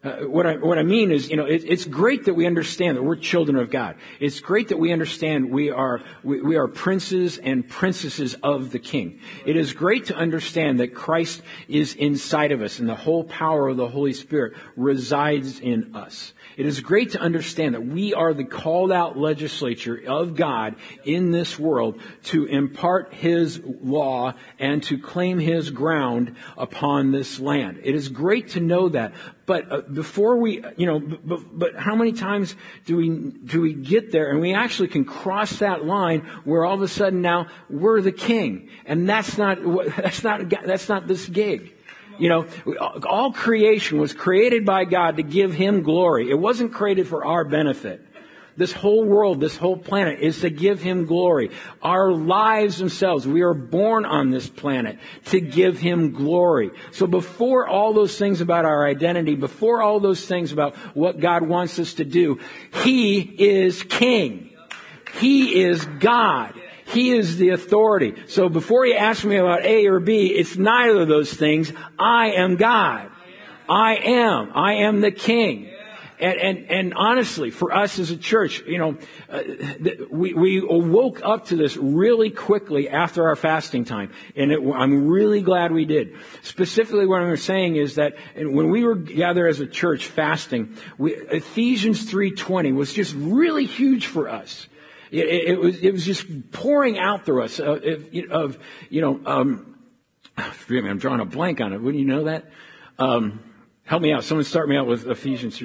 Uh, 0.07 0.29
what 0.29 0.47
I 0.47 0.55
what 0.55 0.79
I 0.79 0.85
mean 0.85 1.11
is, 1.11 1.29
you 1.29 1.37
know, 1.37 1.47
it, 1.47 1.65
it's 1.67 1.85
great 1.85 2.27
that 2.27 2.35
we 2.35 2.47
understand 2.47 2.97
that 2.97 3.03
we're 3.03 3.17
children 3.17 3.57
of 3.59 3.71
God. 3.71 3.97
It's 4.21 4.39
great 4.39 4.69
that 4.69 4.79
we 4.79 4.93
understand 4.93 5.51
we 5.51 5.73
are 5.73 6.01
we, 6.23 6.41
we 6.41 6.57
are 6.57 6.69
princes 6.69 7.39
and 7.39 7.69
princesses 7.69 8.35
of 8.41 8.71
the 8.71 8.79
King. 8.79 9.19
It 9.45 9.57
is 9.57 9.73
great 9.73 10.05
to 10.07 10.15
understand 10.15 10.79
that 10.79 10.95
Christ 10.95 11.43
is 11.67 11.93
inside 11.95 12.53
of 12.53 12.63
us 12.63 12.79
and 12.79 12.89
the 12.89 12.95
whole 12.95 13.25
power 13.25 13.67
of 13.67 13.77
the 13.77 13.89
Holy 13.89 14.13
Spirit 14.13 14.53
resides 14.77 15.59
in 15.59 15.97
us. 15.97 16.33
It 16.57 16.67
is 16.67 16.79
great 16.79 17.11
to 17.13 17.21
understand 17.21 17.75
that 17.75 17.85
we 17.85 18.15
are 18.15 18.33
the 18.33 18.45
called 18.45 18.93
out 18.93 19.19
legislature 19.19 20.01
of 20.07 20.37
God 20.37 20.77
in 21.05 21.33
this 21.33 21.59
world 21.59 22.01
to 22.25 22.45
impart 22.47 23.13
His 23.13 23.61
law 23.83 24.35
and 24.61 24.85
to 24.85 24.99
claim 24.99 25.41
His 25.41 25.71
ground 25.71 26.37
upon 26.57 27.11
this 27.11 27.41
land. 27.41 27.81
It 27.83 27.97
is 27.97 28.09
great 28.09 28.51
to 28.51 28.61
know 28.61 28.89
that. 28.91 29.13
But 29.47 29.73
uh, 29.73 29.81
before 29.83 30.37
we, 30.37 30.65
you 30.76 30.87
know, 30.87 30.99
but, 30.99 31.59
but 31.59 31.76
how 31.76 31.95
many 31.95 32.12
times 32.12 32.57
do 32.85 32.97
we, 32.97 33.09
do 33.11 33.61
we 33.61 33.75
get 33.75 34.11
there 34.11 34.31
and 34.31 34.41
we 34.41 34.55
actually 34.55 34.88
can 34.88 35.05
cross 35.05 35.61
that 35.61 35.85
line 35.85 36.21
where 36.45 36.65
all 36.65 36.75
of 36.75 36.83
a 36.83 36.88
sudden 36.88 37.23
now 37.23 37.47
we're 37.71 38.00
the 38.00 38.12
king. 38.12 38.69
And 38.85 39.09
that's 39.09 39.38
not, 39.38 39.59
that's 39.97 40.25
not, 40.25 40.50
that's 40.50 40.88
not 40.88 41.07
this 41.07 41.26
gig. 41.29 41.73
You 42.19 42.29
know, 42.31 42.47
all 43.07 43.33
creation 43.33 43.99
was 43.99 44.15
created 44.15 44.65
by 44.65 44.85
God 44.85 45.17
to 45.19 45.23
give 45.23 45.53
Him 45.53 45.83
glory. 45.83 46.31
It 46.31 46.38
wasn't 46.38 46.73
created 46.73 47.07
for 47.07 47.25
our 47.25 47.45
benefit. 47.45 48.06
This 48.57 48.73
whole 48.73 49.05
world, 49.05 49.41
this 49.41 49.57
whole 49.57 49.77
planet 49.77 50.21
is 50.21 50.41
to 50.41 50.51
give 50.51 50.81
Him 50.81 51.05
glory. 51.05 51.51
Our 51.83 52.13
lives 52.13 52.79
themselves, 52.79 53.27
we 53.27 53.43
are 53.43 53.53
born 53.53 54.07
on 54.07 54.31
this 54.31 54.49
planet 54.49 54.99
to 55.27 55.41
give 55.41 55.79
Him 55.79 56.13
glory. 56.13 56.71
So 56.91 57.07
before 57.07 57.69
all 57.69 57.93
those 57.93 58.19
things 58.19 58.41
about 58.41 58.65
our 58.65 58.87
identity, 58.87 59.35
before 59.35 59.83
all 59.83 60.00
those 60.00 60.25
things 60.25 60.52
about 60.52 60.75
what 60.97 61.21
God 61.21 61.43
wants 61.43 61.78
us 61.78 61.95
to 61.95 62.04
do, 62.04 62.41
He 62.85 63.21
is 63.21 63.83
King. 63.83 64.50
He 65.19 65.63
is 65.63 65.85
God. 65.85 66.54
He 66.87 67.13
is 67.13 67.37
the 67.37 67.50
authority. 67.50 68.15
So 68.26 68.49
before 68.49 68.87
you 68.87 68.95
ask 68.95 69.25
me 69.25 69.37
about 69.37 69.65
A 69.65 69.87
or 69.87 70.00
B, 70.00 70.28
it's 70.28 70.57
neither 70.57 71.02
of 71.02 71.09
those 71.09 71.33
things. 71.33 71.73
I 71.99 72.33
am 72.33 72.57
God. 72.57 73.11
I 73.69 73.97
am. 73.97 74.52
I 74.54 74.75
am 74.75 75.00
the 75.00 75.11
King. 75.11 75.69
And, 76.19 76.41
and, 76.41 76.71
and 76.71 76.95
honestly, 76.95 77.50
for 77.50 77.75
us 77.75 77.99
as 77.99 78.11
a 78.11 78.17
church, 78.17 78.63
you 78.67 78.79
know, 78.79 78.97
uh, 79.29 79.43
we, 80.11 80.33
we 80.33 80.61
woke 80.61 81.21
up 81.23 81.47
to 81.47 81.57
this 81.57 81.76
really 81.76 82.31
quickly 82.31 82.89
after 82.89 83.26
our 83.29 83.37
fasting 83.37 83.85
time. 83.85 84.13
And 84.35 84.50
it, 84.50 84.61
I'm 84.75 85.09
really 85.09 85.43
glad 85.43 85.73
we 85.73 85.85
did. 85.85 86.15
Specifically, 86.43 87.07
what 87.07 87.21
I'm 87.21 87.37
saying 87.37 87.76
is 87.76 87.97
that 87.97 88.17
when 88.35 88.71
we 88.71 88.85
were 88.85 88.95
gathered 88.95 89.49
as 89.49 89.61
a 89.61 89.67
church 89.67 90.07
fasting, 90.07 90.76
we, 90.97 91.15
Ephesians 91.15 92.11
3.20 92.11 92.75
was 92.75 92.93
just 92.93 93.15
really 93.15 93.67
huge 93.67 94.07
for 94.07 94.29
us. 94.29 94.69
It, 95.11 95.26
it, 95.26 95.49
it, 95.49 95.61
was, 95.61 95.76
it 95.81 95.93
was 95.93 96.05
just 96.05 96.50
pouring 96.50 96.99
out 96.99 97.26
through 97.26 97.45
us 97.45 97.61
of, 97.61 97.85
of 98.31 98.59
you 98.89 99.00
know, 99.00 99.21
um, 99.26 99.79
forgive 100.52 100.85
me, 100.85 100.91
I'm 100.91 100.99
drawing 100.99 101.21
a 101.21 101.26
blank 101.26 101.61
on 101.61 101.73
it. 101.73 101.81
Wouldn't 101.81 102.00
you 102.00 102.09
know 102.09 102.25
that? 102.25 102.47
Um, 102.99 103.41
help 103.85 104.02
me 104.02 104.13
out. 104.13 104.25
Someone 104.25 104.45
start 104.45 104.69
me 104.69 104.76
out 104.76 104.87
with 104.87 105.07
Ephesians. 105.07 105.61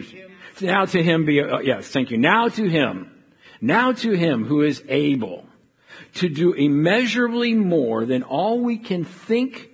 Now 0.60 0.86
to 0.86 1.02
him 1.02 1.26
be, 1.26 1.42
uh, 1.42 1.60
yes, 1.60 1.88
thank 1.88 2.12
you. 2.12 2.18
Now 2.18 2.50
to 2.50 2.68
him, 2.68 3.12
now 3.62 3.94
to 3.94 4.12
him 4.12 4.46
who 4.46 4.62
is 4.64 4.84
able 4.88 5.46
to 6.16 6.30
do 6.30 6.54
immeasurably 6.54 7.54
more 7.54 8.06
than 8.06 8.24
all 8.24 8.60
we 8.60 8.78
can 8.78 9.06
think 9.06 9.70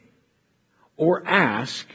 or 0.96 1.26
ask 1.26 1.88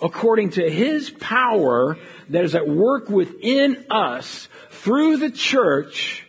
according 0.00 0.50
to 0.50 0.70
his 0.70 1.10
power 1.10 1.96
that 2.28 2.44
is 2.44 2.54
at 2.54 2.68
work 2.68 3.08
within 3.08 3.84
us 3.90 4.48
through 4.70 5.16
the 5.16 5.30
church 5.30 6.26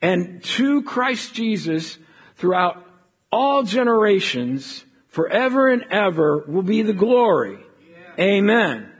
and 0.00 0.42
to 0.42 0.82
Christ 0.82 1.34
Jesus 1.34 1.98
throughout 2.36 2.84
all 3.30 3.62
generations, 3.62 4.84
forever 5.08 5.68
and 5.68 5.84
ever, 5.90 6.44
will 6.46 6.62
be 6.62 6.82
the 6.82 6.92
glory. 6.92 7.58
Amen. 8.18 8.90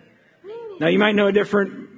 Now 0.78 0.86
you 0.86 0.98
might 0.98 1.14
know 1.14 1.26
a 1.26 1.32
different 1.32 1.90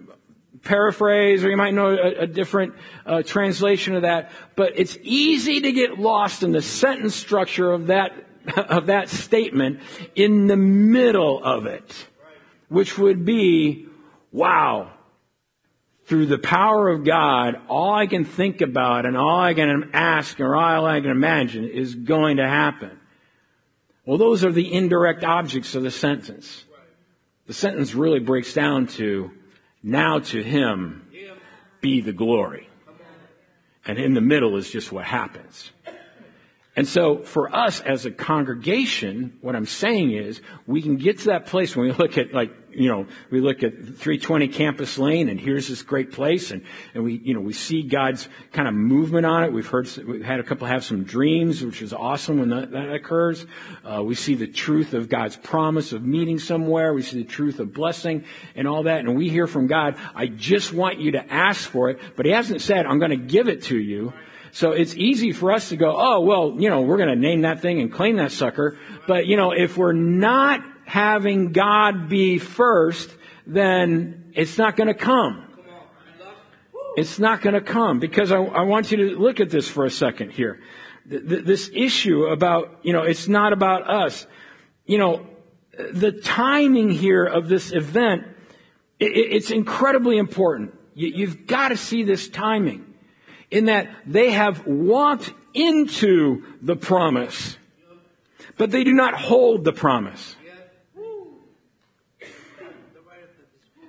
paraphrase 0.65 1.45
or 1.45 1.51
you 1.51 1.57
might 1.57 1.75
know 1.75 1.91
a, 1.91 2.23
a 2.23 2.27
different 2.27 2.75
uh, 3.07 3.23
translation 3.23 3.95
of 3.95 4.03
that, 4.03 4.33
but 4.57 4.73
it's 4.77 4.97
easy 5.03 5.61
to 5.61 5.73
get 5.73 5.99
lost 5.99 6.43
in 6.43 6.53
the 6.53 6.63
sentence 6.63 7.15
structure 7.15 7.73
of 7.73 7.89
that, 7.89 8.13
of 8.57 8.87
that 8.87 9.09
statement 9.09 9.81
in 10.15 10.47
the 10.47 10.57
middle 10.57 11.43
of 11.43 11.67
it, 11.67 12.07
which 12.69 12.99
would 12.99 13.25
be, 13.25 13.87
wow, 14.33 14.91
through 16.07 16.27
the 16.27 16.39
power 16.39 16.89
of 16.89 17.05
God, 17.05 17.61
all 17.69 17.95
I 17.95 18.07
can 18.07 18.25
think 18.25 18.61
about 18.61 19.07
and 19.07 19.17
all 19.17 19.41
I 19.41 19.55
can 19.55 19.91
ask 19.95 20.39
or 20.39 20.55
all 20.55 20.87
I 20.87 21.01
can 21.01 21.11
imagine 21.11 21.69
is 21.69 21.95
going 21.95 22.37
to 22.37 22.47
happen. 22.47 23.01
Well, 24.05 24.19
those 24.19 24.45
are 24.45 24.53
the 24.53 24.71
indirect 24.71 25.25
objects 25.25 25.75
of 25.75 25.83
the 25.83 25.91
sentence. 25.91 26.65
The 27.47 27.55
sentence 27.55 27.95
really 27.95 28.21
breaks 28.21 28.53
down 28.53 28.87
to, 28.89 29.31
now 29.85 30.19
to 30.19 30.43
him 30.43 31.07
be 31.81 32.01
the 32.01 32.15
glory. 32.15 32.69
And 33.87 33.99
in 33.99 34.15
the 34.15 34.23
middle 34.23 34.57
is 34.57 34.71
just 34.71 34.91
what 34.91 35.05
happens. 35.05 35.71
And 36.77 36.89
so 36.89 37.19
for 37.19 37.55
us 37.55 37.81
as 37.81 38.05
a 38.05 38.11
congregation, 38.11 39.39
what 39.43 39.55
I'm 39.55 39.67
saying 39.67 40.13
is 40.13 40.41
we 40.67 40.83
can 40.83 40.97
get 40.97 41.21
to 41.21 41.27
that 41.27 41.47
place 41.47 41.77
when 41.77 41.87
we 41.87 41.93
look 41.93 42.19
at 42.19 42.35
like, 42.35 42.53
you 42.73 42.89
know, 42.89 43.07
we 43.31 43.41
look 43.41 43.63
at 43.63 43.75
320 43.75 44.49
Campus 44.49 44.99
Lane 44.99 45.29
and 45.29 45.39
here's 45.39 45.69
this 45.69 45.83
great 45.83 46.11
place 46.11 46.51
and, 46.51 46.65
and 46.93 47.05
we, 47.05 47.15
you 47.19 47.33
know, 47.33 47.39
we 47.39 47.53
see 47.53 47.85
God's 47.85 48.29
kind 48.53 48.67
of 48.67 48.75
movement 48.75 49.25
on 49.25 49.45
it. 49.45 49.53
We've 49.53 49.67
heard, 49.67 49.89
we've 50.05 50.25
had 50.25 50.41
a 50.41 50.43
couple 50.43 50.67
have 50.67 50.85
some 50.85 51.05
dreams, 51.05 51.63
which 51.63 51.81
is 51.81 51.93
awesome 51.93 52.41
when 52.41 52.49
that, 52.49 52.73
that 52.73 52.93
occurs. 52.93 53.47
Uh, 53.85 54.03
we 54.03 54.17
see 54.17 54.35
the 54.35 54.49
truth 54.49 54.95
of 54.95 55.09
God's 55.09 55.37
promise 55.37 55.93
of 55.93 56.03
meeting 56.03 56.41
somewhere. 56.41 56.93
We 56.93 57.03
see 57.03 57.23
the 57.23 57.29
truth 57.29 57.61
of 57.61 57.73
blessing 57.73 58.25
and 58.57 58.67
all 58.67 58.83
that. 58.83 58.99
And 58.99 59.17
we 59.17 59.29
hear 59.29 59.47
from 59.47 59.69
God, 59.69 59.95
I 60.13 60.27
just 60.27 60.73
want 60.73 60.99
you 60.99 61.13
to 61.13 61.33
ask 61.33 61.71
for 61.71 61.91
it, 61.91 62.01
but 62.17 62.27
he 62.27 62.33
hasn't 62.33 62.63
said, 62.63 62.85
I'm 62.85 62.99
going 62.99 63.13
to 63.13 63.17
give 63.17 63.47
it 63.47 63.63
to 63.65 63.79
you. 63.79 64.13
So 64.55 64.71
it's 64.71 64.95
easy 64.95 65.33
for 65.33 65.51
us 65.51 65.71
to 65.71 65.77
go, 65.77 65.97
oh, 65.99 66.21
well, 66.21 66.55
you 66.57 66.71
know, 66.71 66.83
we're 66.83 66.97
going 66.97 67.09
to 67.09 67.17
name 67.17 67.41
that 67.41 67.61
thing 67.61 67.81
and 67.81 67.93
claim 67.93 68.19
that 68.19 68.31
sucker. 68.31 68.79
But, 69.09 69.27
you 69.27 69.37
know, 69.37 69.51
if 69.51 69.77
we're 69.77 69.93
not 69.93 70.65
having 70.87 71.51
God 71.51 72.09
be 72.09 72.39
first, 72.39 73.11
then 73.49 74.31
it's 74.33 74.57
not 74.57 74.77
going 74.77 74.87
to 74.87 74.95
come. 74.95 75.45
It's 76.97 77.19
not 77.19 77.43
going 77.43 77.55
to 77.55 77.61
come 77.61 77.99
because 77.99 78.31
I, 78.31 78.37
I, 78.37 78.63
want 78.63 78.93
you 78.93 78.99
to 78.99 79.19
look 79.19 79.41
at 79.41 79.51
this 79.51 79.69
for 79.69 79.87
a 79.87 79.91
second 79.91 80.31
here. 80.31 80.61
This 81.05 81.69
issue 81.75 82.27
about, 82.27 82.79
you 82.85 82.93
know, 82.93 83.03
it's 83.03 83.27
not 83.27 83.53
about 83.53 83.91
us. 83.91 84.25
You 84.87 84.99
know, 84.99 85.27
the 85.77 86.13
timing 86.13 86.91
here 86.91 87.25
of 87.25 87.49
this 87.49 87.73
event, 87.73 88.29
it's 89.01 89.51
incredibly 89.51 90.17
important. 90.17 90.79
You've 90.95 91.49
got 91.49 91.71
to 91.71 91.77
see 91.77 92.05
this 92.05 92.29
timing 92.29 92.94
in 93.55 93.67
that 93.67 93.89
they 94.05 94.33
have 94.33 94.67
walked 94.67 95.33
into 95.55 96.43
the 96.61 96.75
promise, 96.75 97.57
but 98.59 98.73
they 98.73 98.83
do 98.83 98.93
not 98.93 99.15
hold 99.15 99.63
the 99.63 99.73
promise. 99.73 100.35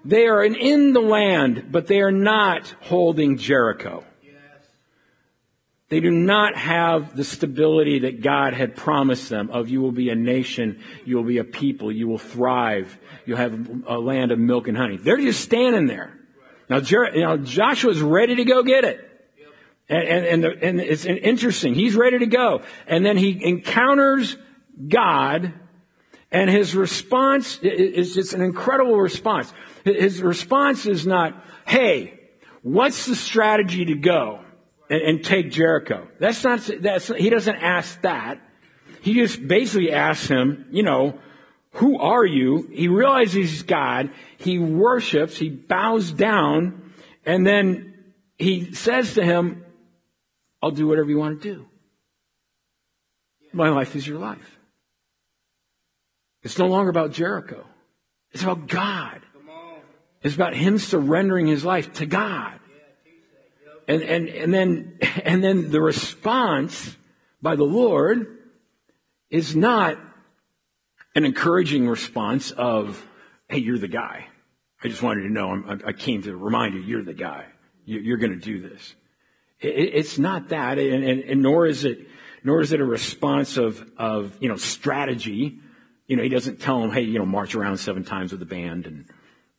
They 0.06 0.28
are 0.28 0.43
in 0.43 0.93
the 0.93 0.99
land, 1.01 1.69
but 1.71 1.88
they 1.88 2.01
are 2.01 2.12
not 2.12 2.75
holding 2.80 3.39
Jericho. 3.39 4.04
They 5.89 5.99
do 5.99 6.12
not 6.12 6.56
have 6.56 7.15
the 7.15 7.23
stability 7.23 7.99
that 7.99 8.21
God 8.21 8.54
had 8.54 8.75
promised 8.75 9.30
them 9.30 9.49
of 9.49 9.67
you 9.67 9.82
will 9.82 9.91
be 9.91 10.10
a 10.10 10.15
nation, 10.15 10.80
you 11.06 11.15
will 11.15 11.23
be 11.23 11.39
a 11.39 11.43
people, 11.43 11.91
you 11.91 12.08
will 12.08 12.19
thrive, 12.19 12.95
you'll 13.25 13.38
have 13.38 13.84
a 13.88 13.97
land 13.97 14.32
of 14.32 14.38
milk 14.38 14.67
and 14.67 14.78
honey. 14.78 14.97
They're 14.97 15.17
just 15.17 15.41
standing 15.41 15.88
there. 15.88 16.19
Now, 16.69 16.82
Jer- 16.82 17.12
know, 17.15 17.38
Joshua's 17.38 18.01
ready 18.01 18.36
to 18.36 18.43
go 18.43 18.62
get 18.62 18.84
it. 18.84 19.05
And, 19.88 20.08
and, 20.08 20.26
and, 20.26 20.43
the, 20.43 20.63
and 20.63 20.82
it's 20.82 21.06
interesting. 21.06 21.76
He's 21.76 21.95
ready 21.95 22.19
to 22.19 22.26
go. 22.26 22.62
And 22.88 23.06
then 23.06 23.17
he 23.17 23.39
encounters 23.43 24.38
God 24.88 25.54
and 26.32 26.50
his 26.50 26.76
response 26.76 27.60
is 27.62 28.13
just 28.13 28.34
an 28.34 28.41
incredible 28.41 29.00
response. 29.00 29.54
His 29.86 30.21
response 30.21 30.86
is 30.86 31.08
not, 31.08 31.45
hey, 31.65 32.19
what's 32.62 33.06
the 33.06 33.15
strategy 33.15 33.86
to 33.86 33.95
go 33.95 34.41
and, 34.89 35.02
and 35.02 35.24
take 35.24 35.52
Jericho? 35.52 36.08
That's 36.19 36.43
not, 36.43 36.69
that's, 36.82 37.08
he 37.08 37.30
doesn't 37.30 37.56
ask 37.56 38.02
that. 38.02 38.41
He 39.02 39.13
just 39.13 39.48
basically 39.48 39.93
asks 39.93 40.28
him, 40.28 40.65
you 40.71 40.84
know, 40.84 41.19
who 41.71 42.00
are 42.00 42.26
you? 42.26 42.67
He 42.71 42.88
realizes 42.88 43.34
he's 43.34 43.63
God. 43.63 44.10
He 44.38 44.60
worships. 44.60 45.38
He 45.38 45.50
bows 45.50 46.12
down. 46.12 46.93
And 47.26 47.45
then 47.45 47.93
he 48.38 48.74
says 48.74 49.13
to 49.13 49.24
him, 49.24 49.64
I'll 50.65 50.71
do 50.71 50.88
whatever 50.88 51.08
you 51.12 51.19
want 51.19 51.43
to 51.43 51.54
do. 51.54 51.67
My 53.54 53.69
life 53.69 53.95
is 53.95 54.08
your 54.08 54.17
life. 54.17 54.58
It's 56.41 56.58
no 56.58 56.65
longer 56.65 56.89
about 56.89 57.12
Jericho. 57.12 57.63
It's 58.32 58.41
about 58.41 58.65
God. 58.65 59.21
It's 60.23 60.34
about 60.34 60.56
him 60.56 60.80
surrendering 60.80 61.45
his 61.45 61.63
life 61.63 61.93
to 61.93 62.08
God. 62.08 62.60
And, 63.88 64.01
and, 64.01 64.28
and 64.28 64.51
then, 64.51 64.97
and 65.23 65.43
then 65.43 65.69
the 65.69 65.80
response 65.80 66.97
by 67.43 67.56
the 67.56 67.63
Lord 67.63 68.39
is 69.30 69.56
not 69.56 69.99
an 71.13 71.25
encouraging 71.25 71.88
response 71.88 72.49
of, 72.49 73.08
hey, 73.49 73.60
you're 73.60 73.78
the 73.78 73.88
guy. 73.88 74.30
I 74.84 74.88
just 74.88 75.04
wanted 75.04 75.21
to 75.28 75.30
know, 75.30 75.51
I'm, 75.51 75.84
i 75.86 75.93
came 75.93 76.23
to 76.23 76.36
remind 76.36 76.73
you, 76.73 76.82
you're 76.82 77.04
the 77.04 77.13
guy. 77.13 77.45
You're 77.86 78.17
going 78.17 78.39
to 78.39 78.43
do 78.43 78.67
this. 78.67 78.95
It's 79.65 80.17
not 80.17 80.49
that, 80.49 80.78
and, 80.78 81.04
and, 81.04 81.19
and, 81.21 81.41
nor 81.41 81.65
is 81.65 81.86
it, 81.86 82.08
nor 82.43 82.62
is 82.62 82.71
it 82.71 82.80
a 82.80 82.86
response 82.86 83.58
of, 83.58 83.84
of, 83.97 84.38
you 84.39 84.49
know, 84.49 84.58
strategy. 84.58 85.60
You 86.08 86.15
know, 86.17 86.23
he 86.23 86.30
doesn't 86.30 86.62
tell 86.62 86.80
them, 86.82 86.91
hey, 86.91 87.01
you 87.01 87.19
know, 87.19 87.25
march 87.25 87.56
around 87.56 87.78
seven 87.78 88.04
times 88.04 88.32
with 88.32 88.39
the 88.39 88.45
band 88.45 88.86
and, 88.86 89.06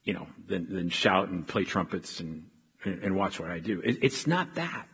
you 0.05 0.15
know, 0.15 0.27
then, 0.49 0.69
then 0.71 0.89
shout 0.89 1.29
and 1.29 1.47
play 1.47 1.65
trumpets 1.65 2.21
and, 2.21 2.47
and 2.85 3.17
watch 3.17 3.41
what 3.41 3.51
I 3.51 3.59
do. 3.59 3.81
It, 3.81 3.99
it's 4.03 4.27
not 4.27 4.55
that. 4.55 4.87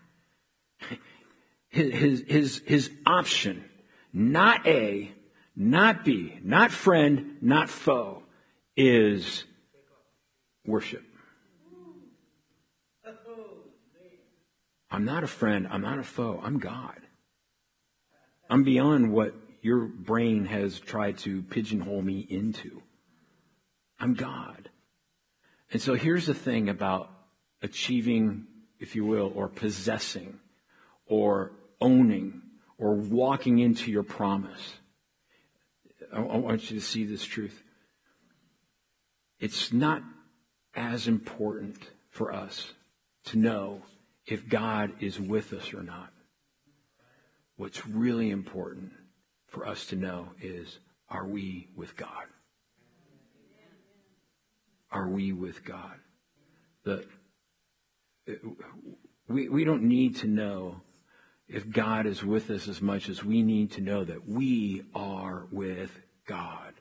His, 1.68 2.22
his, 2.27 2.62
his 2.66 2.90
option, 3.07 3.64
not 4.12 4.66
A, 4.66 5.12
not 5.57 6.05
B, 6.05 6.38
not 6.42 6.70
friend, 6.70 7.37
not 7.40 7.68
foe, 7.70 8.22
is 8.77 9.44
worship. 10.66 11.03
I'm 14.93 15.07
not 15.07 15.25
a 15.25 15.27
friend. 15.27 15.67
I'm 15.71 15.81
not 15.81 15.99
a 15.99 16.03
foe. 16.03 16.39
I'm 16.45 16.59
God. 16.59 17.01
I'm 18.51 18.63
beyond 18.63 19.11
what 19.11 19.35
your 19.63 19.87
brain 19.87 20.45
has 20.45 20.79
tried 20.79 21.17
to 21.19 21.43
pigeonhole 21.43 22.03
me 22.03 22.21
into. 22.29 22.83
I'm 23.99 24.13
God. 24.13 24.69
And 25.73 25.81
so 25.81 25.95
here's 25.95 26.27
the 26.27 26.35
thing 26.35 26.69
about 26.69 27.11
achieving, 27.63 28.47
if 28.79 28.95
you 28.95 29.07
will, 29.07 29.33
or 29.35 29.49
possessing, 29.49 30.39
or 31.07 31.53
owning, 31.81 32.43
or 32.77 32.95
walking 32.95 33.61
into 33.61 33.91
your 33.91 34.03
promise. 34.03 34.75
I, 36.13 36.21
want 36.21 36.71
you 36.71 36.79
to 36.79 36.85
see 36.85 37.07
this 37.07 37.25
truth. 37.25 37.63
It's 39.41 39.73
not 39.73 40.03
as 40.75 41.09
important 41.09 41.79
for 42.11 42.31
us 42.31 42.73
to 43.27 43.39
know 43.39 43.83
if 44.27 44.49
God 44.49 44.93
is 45.01 45.21
with 45.21 45.53
us 45.53 45.73
or 45.75 45.83
not. 45.83 46.13
What's 47.57 47.87
really 47.87 48.31
important 48.31 48.93
for 49.49 49.67
us 49.67 49.87
to 49.87 49.97
know 49.97 50.29
is 50.41 50.79
are 51.09 51.27
we 51.27 51.69
with 51.77 51.97
God? 51.97 52.27
Are 54.91 55.09
we 55.09 55.33
with 55.33 55.65
God? 55.65 55.97
The, 56.85 57.05
we, 59.29 59.49
we 59.49 59.65
don't 59.65 59.85
need 59.85 60.17
to 60.17 60.27
know 60.27 60.83
if 61.49 61.71
God 61.71 62.07
is 62.07 62.25
with 62.25 62.51
us 62.51 62.69
as 62.69 62.81
much 62.81 63.09
as 63.09 63.23
we 63.23 63.43
need 63.43 63.73
to 63.73 63.81
know 63.81 64.05
that 64.05 64.29
we 64.29 64.83
are 64.95 65.47
with 65.51 65.99
God. 66.27 66.75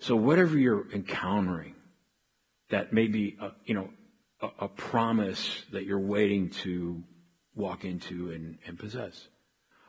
So 0.00 0.14
whatever 0.14 0.58
you're 0.58 0.90
encountering 0.92 1.74
that 2.70 2.92
may 2.92 3.08
be, 3.08 3.36
uh, 3.40 3.50
you 3.64 3.74
know, 3.74 3.90
a, 4.40 4.48
a 4.60 4.68
promise 4.68 5.62
that 5.72 5.84
you're 5.84 5.98
waiting 5.98 6.50
to 6.50 7.02
walk 7.54 7.84
into 7.84 8.30
and, 8.30 8.58
and 8.66 8.78
possess. 8.78 9.28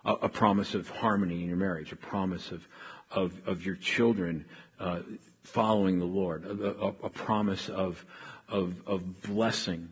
A, 0.06 0.14
a, 0.14 0.30
promise 0.30 0.76
of 0.76 0.90
harmony 0.90 1.42
in 1.42 1.48
your 1.48 1.58
marriage, 1.58 1.92
a 1.92 1.96
promise 1.96 2.52
of, 2.52 2.68
of, 3.12 3.34
of 3.46 3.66
your 3.66 3.76
children 3.76 4.46
uh, 4.80 5.02
following 5.44 6.00
the 6.00 6.06
Lord, 6.06 6.46
a, 6.46 6.94
a 7.04 7.10
promise 7.10 7.70
of, 7.70 8.06
of, 8.48 8.76
of 8.88 9.22
blessing, 9.22 9.90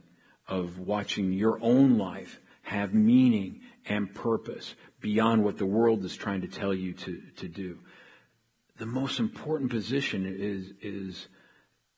of 0.48 0.80
watching 0.80 1.34
your 1.34 1.60
own 1.62 1.98
life 1.98 2.40
have 2.64 2.94
meaning 2.94 3.62
and 3.86 4.14
purpose 4.14 4.76
beyond 5.00 5.44
what 5.44 5.58
the 5.58 5.66
world 5.66 6.04
is 6.04 6.16
trying 6.16 6.42
to 6.42 6.48
tell 6.48 6.74
you 6.74 6.94
to, 6.94 7.22
to 7.38 7.48
do. 7.48 7.80
The 8.78 8.86
most 8.86 9.20
important 9.20 9.72
position 9.72 10.26
is, 10.26 10.74
is 10.82 11.28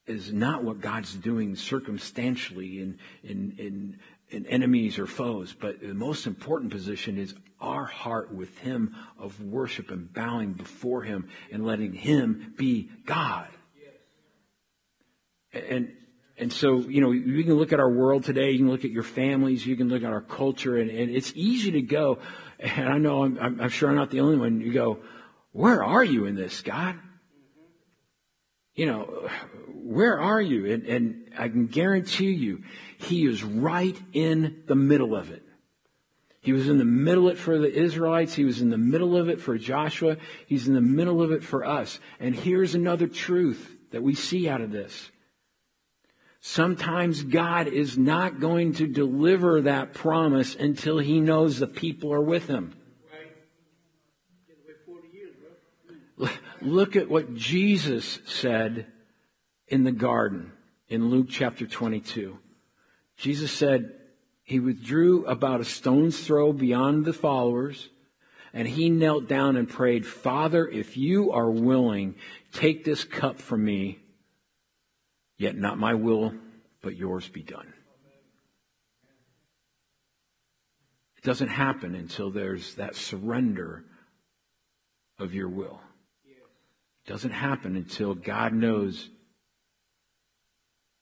is 0.10 0.34
not 0.34 0.64
what 0.64 0.82
God's 0.82 1.14
doing 1.14 1.56
circumstantially 1.56 2.82
in, 2.82 2.98
in, 3.24 3.56
in, 3.58 4.00
in 4.30 4.46
enemies 4.48 4.98
or 4.98 5.08
foes, 5.08 5.56
but 5.60 5.80
the 5.82 5.94
most 5.94 6.26
important 6.26 6.72
position 6.72 7.18
is 7.18 7.36
our 7.62 7.86
heart 7.86 8.34
with 8.34 8.58
Him 8.60 8.96
of 9.18 9.42
worship 9.42 9.92
and 9.92 10.12
bowing 10.12 10.54
before 10.54 11.04
Him 11.04 11.30
and 11.52 11.66
letting 11.66 11.94
Him 11.94 12.54
be 12.58 12.90
God. 13.06 13.48
And, 15.54 15.92
and 16.38 16.54
so, 16.54 16.78
you 16.78 17.02
know, 17.02 17.12
you 17.12 17.44
can 17.44 17.56
look 17.56 17.74
at 17.74 17.80
our 17.80 17.90
world 17.90 18.24
today, 18.24 18.52
you 18.52 18.60
can 18.60 18.70
look 18.70 18.86
at 18.86 18.92
your 18.92 19.04
families, 19.04 19.66
you 19.66 19.76
can 19.76 19.90
look 19.90 20.04
at 20.04 20.12
our 20.12 20.22
culture, 20.22 20.78
and, 20.78 20.90
and 20.90 21.10
it's 21.10 21.34
easy 21.36 21.72
to 21.72 21.82
go, 21.82 22.20
and 22.60 22.88
I 22.88 22.98
know 22.98 23.24
I'm, 23.24 23.60
I'm 23.62 23.70
sure 23.70 23.90
I'm 23.90 23.96
not 23.96 24.12
the 24.12 24.22
only 24.22 24.38
one, 24.38 24.62
you 24.62 24.72
go, 24.72 25.00
where 25.52 25.84
are 25.84 26.04
you 26.04 26.26
in 26.26 26.36
this, 26.36 26.62
God? 26.62 26.96
You 28.76 28.86
know, 28.86 29.30
where 29.90 30.20
are 30.20 30.40
you? 30.40 30.72
And, 30.72 30.86
and 30.86 31.32
I 31.36 31.50
can 31.50 31.66
guarantee 31.66 32.30
you, 32.30 32.62
he 33.00 33.26
is 33.26 33.44
right 33.44 34.00
in 34.14 34.62
the 34.68 34.76
middle 34.76 35.16
of 35.16 35.32
it. 35.32 35.42
He 36.42 36.54
was 36.54 36.70
in 36.70 36.78
the 36.78 36.86
middle 36.86 37.28
of 37.28 37.34
it 37.34 37.40
for 37.40 37.58
the 37.58 37.74
Israelites. 37.74 38.36
He 38.36 38.46
was 38.46 38.62
in 38.62 38.70
the 38.70 38.78
middle 38.78 39.18
of 39.18 39.30
it 39.30 39.42
for 39.42 39.58
Joshua. 39.58 40.18
He's 40.46 40.68
in 40.68 40.76
the 40.76 40.80
middle 40.82 41.24
of 41.24 41.32
it 41.32 41.44
for 41.44 41.66
us. 41.66 42.00
And 42.20 42.36
here's 42.36 42.76
another 42.76 43.08
truth 43.08 43.76
that 43.90 44.04
we 44.04 44.14
see 44.14 44.48
out 44.48 44.62
of 44.62 44.72
this. 44.72 45.10
Sometimes 46.40 47.24
God 47.24 47.66
is 47.68 47.98
not 47.98 48.40
going 48.40 48.74
to 48.74 48.86
deliver 48.86 49.62
that 49.62 49.96
promise 49.96 50.54
until 50.54 51.00
he 51.00 51.20
knows 51.20 51.58
the 51.58 51.66
people 51.66 52.14
are 52.14 52.22
with 52.22 52.48
him. 52.48 52.76
Look 56.62 56.96
at 56.96 57.10
what 57.10 57.34
Jesus 57.34 58.20
said 58.28 58.86
in 59.70 59.84
the 59.84 59.92
garden 59.92 60.52
in 60.88 61.10
Luke 61.10 61.28
chapter 61.30 61.66
22. 61.66 62.38
Jesus 63.18 63.52
said 63.52 63.94
he 64.44 64.60
withdrew 64.60 65.26
about 65.26 65.62
a 65.62 65.66
stone's 65.66 66.20
throw 66.20 66.52
beyond 66.52 67.06
the 67.06 67.14
followers 67.14 67.90
and 68.52 68.68
he 68.68 68.90
knelt 68.90 69.28
down 69.28 69.56
and 69.56 69.70
prayed, 69.70 70.06
Father, 70.06 70.68
if 70.68 70.98
you 70.98 71.32
are 71.32 71.52
willing, 71.52 72.16
take 72.52 72.84
this 72.84 73.04
cup 73.04 73.40
from 73.40 73.64
me, 73.64 74.00
yet 75.38 75.56
not 75.56 75.78
my 75.78 75.94
will, 75.94 76.34
but 76.82 76.96
yours 76.96 77.28
be 77.28 77.44
done. 77.44 77.72
It 81.18 81.24
doesn't 81.24 81.50
happen 81.50 81.94
until 81.94 82.32
there's 82.32 82.76
that 82.76 82.96
surrender 82.96 83.84
of 85.20 85.36
your 85.36 85.50
will. 85.50 85.80
It 86.26 87.10
doesn't 87.10 87.32
happen 87.32 87.76
until 87.76 88.16
God 88.16 88.54
knows 88.54 89.10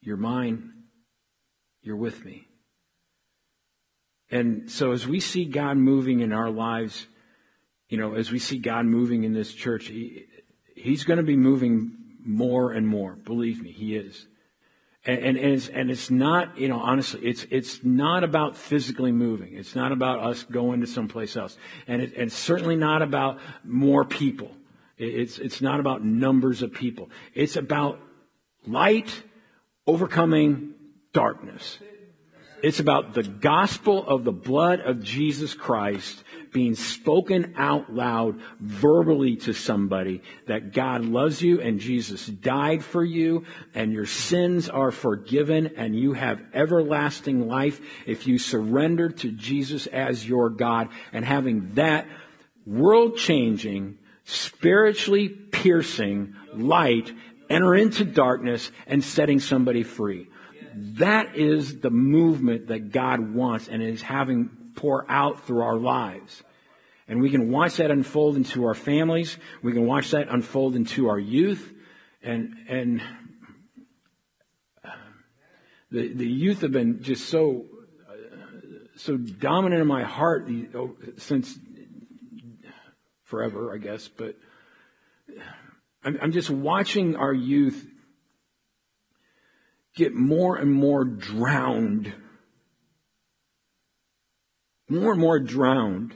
you're 0.08 0.16
mine, 0.16 0.72
you're 1.82 1.98
with 1.98 2.24
me. 2.24 2.48
And 4.32 4.72
so 4.72 4.94
as 4.94 5.06
we 5.06 5.20
see 5.20 5.44
God 5.44 5.76
moving 5.76 6.22
in 6.22 6.32
our 6.32 6.50
lives, 6.50 7.08
you 7.90 7.98
know, 7.98 8.16
as 8.16 8.32
we 8.32 8.40
see 8.40 8.58
God 8.58 8.86
moving 8.86 9.26
in 9.26 9.34
this 9.34 9.54
church, 9.54 9.88
he, 9.88 10.26
he's 10.76 11.04
going 11.04 11.18
to 11.18 11.24
be 11.24 11.36
moving 11.36 11.92
more 12.24 12.72
and 12.72 12.88
more. 12.88 13.16
Believe 13.16 13.62
me, 13.62 13.74
he 13.74 13.98
is. 13.98 14.28
And, 15.06 15.18
and, 15.20 15.38
and, 15.38 15.54
it's, 15.54 15.68
and 15.68 15.92
it's 15.92 16.10
not, 16.10 16.58
you 16.58 16.70
know, 16.70 16.80
honestly, 16.80 17.20
it's, 17.26 17.46
it's 17.52 17.84
not 17.84 18.24
about 18.24 18.56
physically 18.56 19.12
moving. 19.12 19.58
It's 19.58 19.76
not 19.76 19.92
about 19.92 20.20
us 20.20 20.44
going 20.44 20.80
to 20.80 20.88
someplace 20.88 21.36
else. 21.36 21.58
And, 21.86 22.02
it, 22.02 22.16
and 22.16 22.32
certainly 22.32 22.78
not 22.78 23.02
about 23.02 23.40
more 23.66 24.06
people. 24.06 24.52
It's, 24.98 25.38
it's 25.38 25.62
not 25.62 25.82
about 25.82 26.02
numbers 26.02 26.62
of 26.62 26.72
people. 26.74 27.10
It's 27.34 27.58
about 27.58 28.00
light 28.66 29.24
overcoming 29.88 30.74
darkness. 31.14 31.80
It's 32.64 32.80
about 32.80 33.14
the 33.14 33.24
gospel 33.24 34.06
of 34.08 34.24
the 34.24 34.32
blood 34.32 34.80
of 34.80 35.04
Jesus 35.04 35.54
Christ 35.54 36.24
being 36.52 36.74
spoken 36.74 37.54
out 37.56 37.94
loud 37.94 38.40
verbally 38.60 39.36
to 39.36 39.54
somebody 39.54 40.24
that 40.48 40.74
God 40.74 41.06
loves 41.06 41.42
you 41.42 41.62
and 41.62 41.80
Jesus 41.80 42.26
died 42.26 42.84
for 42.84 43.04
you 43.04 43.46
and 43.76 43.94
your 43.94 44.08
sins 44.08 44.70
are 44.70 44.92
forgiven 44.92 45.74
and 45.78 45.96
you 45.96 46.14
have 46.14 46.42
everlasting 46.52 47.48
life 47.48 47.80
if 48.08 48.26
you 48.26 48.40
surrender 48.40 49.10
to 49.10 49.32
Jesus 49.32 49.86
as 49.86 50.28
your 50.28 50.50
God 50.50 50.90
and 51.14 51.24
having 51.24 51.76
that 51.76 52.08
world 52.66 53.18
changing, 53.18 54.00
spiritually 54.24 55.30
piercing 55.30 56.36
light 56.54 57.14
enter 57.50 57.76
into 57.76 58.06
darkness 58.06 58.72
and 58.86 59.04
setting 59.04 59.40
somebody 59.40 59.84
free. 59.84 60.28
That 60.74 61.36
is 61.36 61.80
the 61.80 61.90
movement 61.90 62.68
that 62.68 62.92
God 62.92 63.34
wants 63.34 63.68
and 63.68 63.82
is 63.82 64.02
having 64.02 64.50
pour 64.76 65.10
out 65.10 65.46
through 65.48 65.62
our 65.62 65.78
lives. 65.78 66.44
And 67.08 67.22
we 67.22 67.30
can 67.30 67.50
watch 67.52 67.78
that 67.78 67.90
unfold 67.90 68.36
into 68.36 68.66
our 68.66 68.74
families. 68.74 69.38
We 69.64 69.74
can 69.74 69.86
watch 69.86 70.12
that 70.12 70.28
unfold 70.30 70.76
into 70.76 71.10
our 71.10 71.20
youth. 71.20 71.74
And, 72.22 72.54
and 72.68 73.02
the, 75.90 76.14
the 76.14 76.28
youth 76.28 76.62
have 76.62 76.74
been 76.74 77.02
just 77.02 77.30
so, 77.30 77.66
uh, 78.10 78.14
so 78.98 79.18
dominant 79.18 79.82
in 79.82 79.88
my 79.88 80.04
heart 80.04 80.50
oh, 80.76 80.98
since 81.18 81.58
forever, 83.24 83.74
I 83.74 83.78
guess. 83.78 84.10
But 84.10 84.36
I'm, 86.04 86.18
I'm 86.22 86.32
just 86.32 86.50
watching 86.50 87.16
our 87.16 87.34
youth 87.34 87.86
get 89.96 90.14
more 90.14 90.56
and 90.56 90.72
more 90.72 91.04
drowned. 91.04 92.14
More 94.90 95.12
and 95.12 95.22
more 95.22 95.40
drowned 95.40 96.14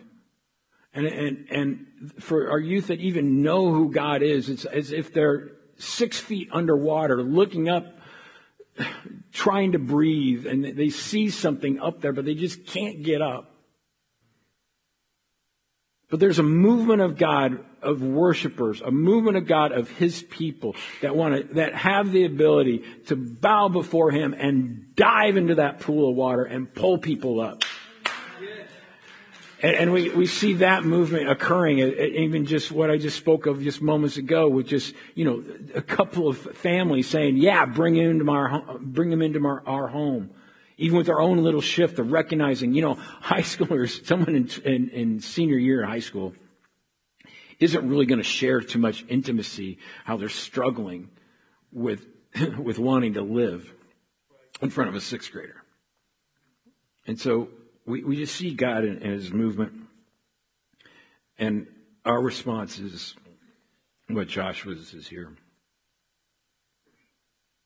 and, 0.94 1.06
and, 1.06 1.48
and 1.50 2.14
for 2.20 2.50
our 2.50 2.60
youth 2.60 2.88
that 2.88 3.00
even 3.00 3.42
know 3.42 3.74
who 3.74 3.92
God 3.92 4.22
is, 4.22 4.50
it's 4.50 4.66
as 4.66 4.92
if 4.92 5.14
they're 5.14 5.52
six 5.78 6.20
feet 6.20 6.50
underwater 6.52 7.24
looking 7.24 7.70
up, 7.70 7.98
trying 9.32 9.72
to 9.72 9.80
breathe, 9.80 10.46
and 10.46 10.64
they 10.64 10.90
see 10.90 11.30
something 11.30 11.80
up 11.80 12.02
there, 12.02 12.14
but 12.14 12.26
they 12.26 12.36
just 12.36 12.66
can't 12.66 13.04
get 13.04 13.22
up. 13.22 13.51
But 16.12 16.20
there's 16.20 16.40
a 16.40 16.44
movement 16.44 17.02
of 17.02 17.18
God, 17.18 17.64
of 17.82 18.04
worshipers, 18.04 18.82
a 18.82 18.92
movement 18.92 19.38
of 19.38 19.48
God 19.48 19.72
of 19.72 19.90
His 19.90 20.22
people 20.22 20.76
that 21.02 21.16
want 21.16 21.36
to, 21.36 21.54
that 21.56 21.74
have 21.74 22.12
the 22.12 22.26
ability 22.26 22.84
to 23.08 23.16
bow 23.16 23.70
before 23.70 24.12
Him 24.12 24.34
and 24.34 24.94
dive 24.98 25.38
into 25.38 25.56
that 25.56 25.80
pool 25.80 26.10
of 26.10 26.18
water 26.18 26.44
and 26.44 26.72
pull 26.72 26.98
people 26.98 27.40
up. 27.40 27.64
And, 29.64 29.76
and 29.76 29.94
we, 29.94 30.10
we 30.10 30.26
see 30.26 30.56
that 30.56 30.84
movement 30.84 31.30
occurring, 31.30 31.80
even 31.80 32.46
just 32.46 32.74
what 32.74 32.92
I 32.92 32.98
just 32.98 33.16
spoke 33.16 33.46
of 33.46 33.64
just 33.64 33.82
moments 33.82 34.18
ago, 34.18 34.50
with 34.50 34.68
just, 34.68 34.94
you 35.16 35.24
know, 35.24 35.42
a 35.74 35.82
couple 35.82 36.28
of 36.28 36.38
families 36.58 37.08
saying, 37.08 37.38
yeah, 37.38 37.66
bring 37.66 37.96
him 37.96 38.20
into 38.20 38.30
our, 38.30 38.80
bring 38.82 39.14
him 39.14 39.22
into 39.22 39.46
our, 39.48 39.64
our 39.66 39.88
home. 39.88 40.32
Even 40.82 40.98
with 40.98 41.10
our 41.10 41.22
own 41.22 41.38
little 41.44 41.62
shift 41.62 42.00
of 42.00 42.12
recognizing, 42.12 42.74
you 42.74 42.82
know, 42.82 42.94
high 43.22 43.44
schoolers, 43.44 44.04
someone 44.04 44.36
in, 44.36 44.50
in, 44.66 44.90
in 44.90 45.20
senior 45.22 45.58
year 45.58 45.84
of 45.84 45.90
high 45.90 46.00
school 46.00 46.34
isn't 47.60 47.88
really 47.88 48.08
going 48.08 48.18
to 48.18 48.24
share 48.24 48.62
too 48.62 48.80
much 48.80 49.06
intimacy, 49.08 49.78
how 50.06 50.18
they're 50.18 50.28
struggling 50.28 51.10
with, 51.72 52.08
with 52.58 52.80
wanting 52.80 53.14
to 53.14 53.22
live 53.22 53.72
in 54.60 54.72
front 54.72 54.90
of 54.90 54.96
a 54.96 55.02
sixth 55.02 55.32
grader. 55.32 55.62
And 57.06 57.20
so 57.20 57.50
we, 57.86 58.04
we 58.04 58.16
just 58.16 58.36
see 58.36 58.56
God 58.56 58.84
in 58.84 59.02
his 59.02 59.32
movement. 59.32 59.74
And 61.38 61.68
our 62.06 62.20
response 62.20 62.80
is 62.80 63.16
what 64.08 64.28
Joshua 64.28 64.74
is 64.74 65.08
here. 65.08 65.36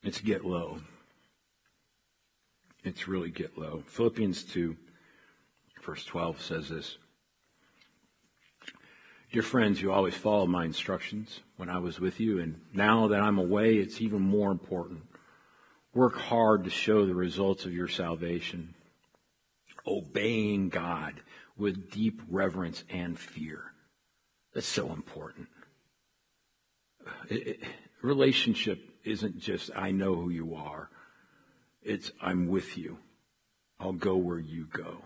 It's 0.03 0.19
get 0.19 0.43
low. 0.43 0.79
It's 2.85 3.07
really 3.07 3.31
get 3.31 3.57
low. 3.57 3.81
Philippians 3.87 4.43
2, 4.43 4.77
verse 5.83 6.05
12 6.05 6.39
says 6.39 6.69
this. 6.69 6.97
Dear 9.31 9.41
friends, 9.41 9.81
you 9.81 9.91
always 9.91 10.13
followed 10.13 10.49
my 10.49 10.65
instructions 10.65 11.39
when 11.57 11.67
I 11.67 11.79
was 11.79 11.99
with 11.99 12.19
you, 12.19 12.39
and 12.39 12.61
now 12.73 13.07
that 13.07 13.19
I'm 13.19 13.39
away, 13.39 13.77
it's 13.77 14.01
even 14.01 14.21
more 14.21 14.51
important. 14.51 15.01
Work 15.95 16.15
hard 16.15 16.63
to 16.65 16.69
show 16.69 17.07
the 17.07 17.15
results 17.15 17.65
of 17.65 17.73
your 17.73 17.87
salvation 17.87 18.75
obeying 19.87 20.69
God 20.69 21.21
with 21.57 21.91
deep 21.91 22.21
reverence 22.29 22.83
and 22.89 23.17
fear. 23.17 23.63
That's 24.53 24.67
so 24.67 24.91
important. 24.93 25.47
It, 27.29 27.47
it, 27.47 27.63
relationship 28.01 28.79
isn't 29.03 29.39
just, 29.39 29.71
I 29.75 29.91
know 29.91 30.15
who 30.15 30.29
you 30.29 30.55
are. 30.55 30.89
It's, 31.85 32.11
I'm 32.21 32.47
with 32.47 32.77
you. 32.77 32.97
I'll 33.79 33.93
go 33.93 34.17
where 34.17 34.39
you 34.39 34.67
go. 34.71 35.03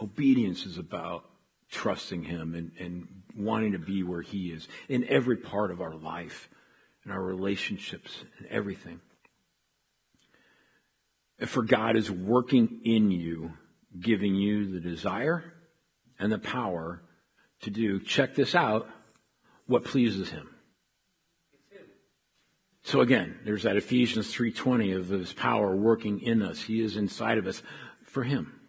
Obedience 0.00 0.64
is 0.64 0.78
about 0.78 1.24
trusting 1.70 2.22
Him 2.22 2.54
and, 2.54 2.72
and 2.78 3.08
wanting 3.36 3.72
to 3.72 3.78
be 3.78 4.02
where 4.02 4.22
He 4.22 4.48
is 4.48 4.68
in 4.88 5.04
every 5.08 5.36
part 5.36 5.70
of 5.70 5.80
our 5.80 5.94
life, 5.94 6.48
in 7.04 7.10
our 7.10 7.22
relationships, 7.22 8.24
and 8.38 8.46
everything. 8.48 9.00
And 11.38 11.50
for 11.50 11.62
God 11.62 11.96
is 11.96 12.10
working 12.10 12.80
in 12.84 13.10
you 13.10 13.52
giving 14.00 14.34
you 14.34 14.72
the 14.72 14.80
desire 14.80 15.52
and 16.18 16.30
the 16.30 16.38
power 16.38 17.02
to 17.62 17.70
do, 17.70 18.00
check 18.00 18.34
this 18.34 18.54
out, 18.54 18.88
what 19.66 19.84
pleases 19.84 20.30
him. 20.30 20.48
So 22.86 23.00
again, 23.00 23.40
there's 23.44 23.64
that 23.64 23.76
Ephesians 23.76 24.32
3:20 24.32 24.92
of 24.92 25.08
his 25.08 25.32
power 25.32 25.74
working 25.74 26.20
in 26.20 26.40
us. 26.40 26.62
He 26.62 26.80
is 26.80 26.96
inside 26.96 27.36
of 27.36 27.48
us 27.48 27.60
for 28.04 28.22
him. 28.22 28.60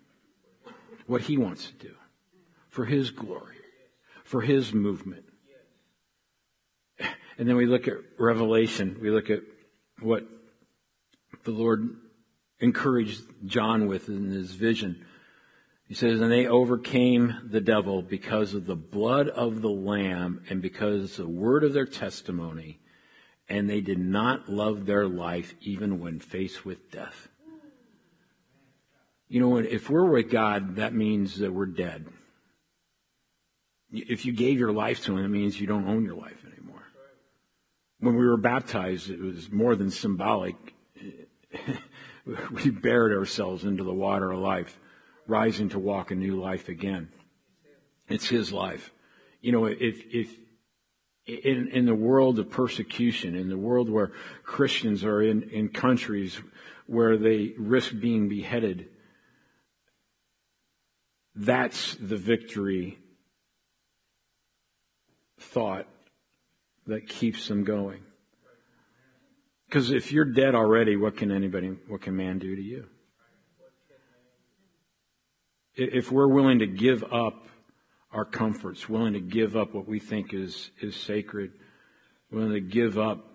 What 1.06 1.22
he 1.22 1.38
wants 1.38 1.68
to 1.68 1.74
do. 1.90 1.94
For 2.68 2.86
his 2.86 3.12
glory. 3.12 3.58
For 4.24 4.42
his 4.42 4.74
movement. 4.74 5.26
And 7.38 7.48
then 7.48 7.58
we 7.58 7.68
look 7.68 7.88
at 7.88 7.98
Revelation. 8.18 8.98
We 9.00 9.12
look 9.12 9.30
at 9.30 9.44
what 10.02 10.28
the 11.44 11.52
Lord 11.52 11.98
encouraged 12.60 13.22
John 13.46 13.86
with 13.86 14.10
in 14.10 14.32
his 14.32 14.54
vision. 14.54 15.06
He 15.88 15.94
says, 15.94 16.20
and 16.20 16.32
they 16.32 16.48
overcame 16.48 17.36
the 17.52 17.62
devil 17.62 18.02
because 18.02 18.56
of 18.56 18.66
the 18.66 18.76
blood 18.76 19.30
of 19.30 19.62
the 19.62 19.70
Lamb 19.70 20.42
and 20.50 20.60
because 20.60 21.18
the 21.18 21.28
word 21.28 21.64
of 21.64 21.74
their 21.74 21.86
testimony, 21.86 22.80
and 23.50 23.70
they 23.70 23.82
did 23.82 24.00
not 24.00 24.50
love 24.50 24.86
their 24.86 25.08
life 25.08 25.54
even 25.62 26.00
when 26.00 26.20
faced 26.20 26.66
with 26.66 26.92
death. 26.92 27.30
You 29.30 29.42
know, 29.42 29.58
if 29.58 29.90
we're 29.90 30.06
with 30.10 30.30
God, 30.30 30.78
that 30.78 30.94
means 30.94 31.40
that 31.40 31.54
we're 31.54 31.66
dead. 31.66 32.06
If 33.92 34.26
you 34.26 34.32
gave 34.32 34.60
your 34.60 34.72
life 34.72 35.04
to 35.06 35.18
Him, 35.18 35.26
it 35.26 35.30
means 35.30 35.60
you 35.60 35.68
don't 35.68 35.88
own 35.88 36.04
your 36.04 36.16
life 36.16 36.46
anymore. 36.46 36.84
When 38.00 38.16
we 38.16 38.26
were 38.26 38.38
baptized, 38.38 39.10
it 39.10 39.20
was 39.20 39.52
more 39.52 39.76
than 39.76 39.92
symbolic. 39.92 40.56
we 42.52 42.70
buried 42.70 43.18
ourselves 43.18 43.64
into 43.64 43.84
the 43.84 43.94
water 43.94 44.32
of 44.32 44.40
life 44.40 44.80
rising 45.28 45.70
to 45.70 45.80
walk 45.80 46.12
a 46.12 46.16
new 46.16 46.40
life 46.40 46.70
again. 46.70 47.10
It's 48.08 48.28
his 48.28 48.54
life. 48.54 48.92
You 49.42 49.52
know, 49.52 49.66
if, 49.66 50.02
if, 50.10 50.36
in, 51.28 51.68
in 51.68 51.86
the 51.86 51.96
world 51.96 52.40
of 52.40 52.50
persecution, 52.50 53.36
in 53.36 53.50
the 53.50 53.58
world 53.58 53.90
where 53.90 54.12
Christians 54.44 55.04
are 55.04 55.22
in, 55.22 55.44
in 55.44 55.70
countries 55.70 56.40
where 56.86 57.18
they 57.18 57.54
risk 57.58 57.92
being 58.00 58.30
beheaded, 58.30 58.88
that's 61.36 61.96
the 61.96 62.18
victory 62.18 62.98
thought 65.40 65.88
that 66.88 67.08
keeps 67.08 67.48
them 67.48 67.64
going. 67.64 68.02
Because 69.68 69.92
if 69.92 70.14
you're 70.14 70.26
dead 70.26 70.56
already, 70.56 70.96
what 70.96 71.18
can 71.18 71.30
anybody, 71.30 71.76
what 71.88 72.02
can 72.02 72.16
man 72.16 72.40
do 72.40 72.56
to 72.56 72.62
you? 72.62 72.88
If 75.76 76.12
we're 76.12 76.28
willing 76.28 76.60
to 76.60 76.68
give 76.68 77.04
up 77.04 77.48
our 78.12 78.26
comforts, 78.26 78.88
willing 78.88 79.14
to 79.14 79.20
give 79.20 79.56
up 79.56 79.74
what 79.74 79.88
we 79.88 80.00
think 80.00 80.34
is, 80.34 80.72
is 80.82 80.96
sacred, 80.96 81.52
willing 82.32 82.54
to 82.54 82.62
give 82.62 82.98
up 82.98 83.26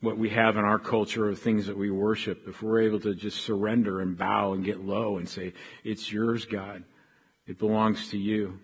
what 0.00 0.18
we 0.18 0.30
have 0.30 0.56
in 0.56 0.64
our 0.64 0.78
culture 0.80 1.28
of 1.28 1.38
things 1.38 1.66
that 1.66 1.78
we 1.78 1.90
worship, 1.90 2.48
if 2.48 2.60
we're 2.60 2.80
able 2.80 2.98
to 3.00 3.14
just 3.14 3.40
surrender 3.40 4.00
and 4.00 4.18
bow 4.18 4.52
and 4.52 4.64
get 4.64 4.84
low 4.84 5.16
and 5.16 5.28
say, 5.28 5.52
It's 5.84 6.12
yours, 6.12 6.44
God. 6.44 6.82
It 7.46 7.58
belongs 7.58 8.10
to 8.10 8.18
you. 8.18 8.58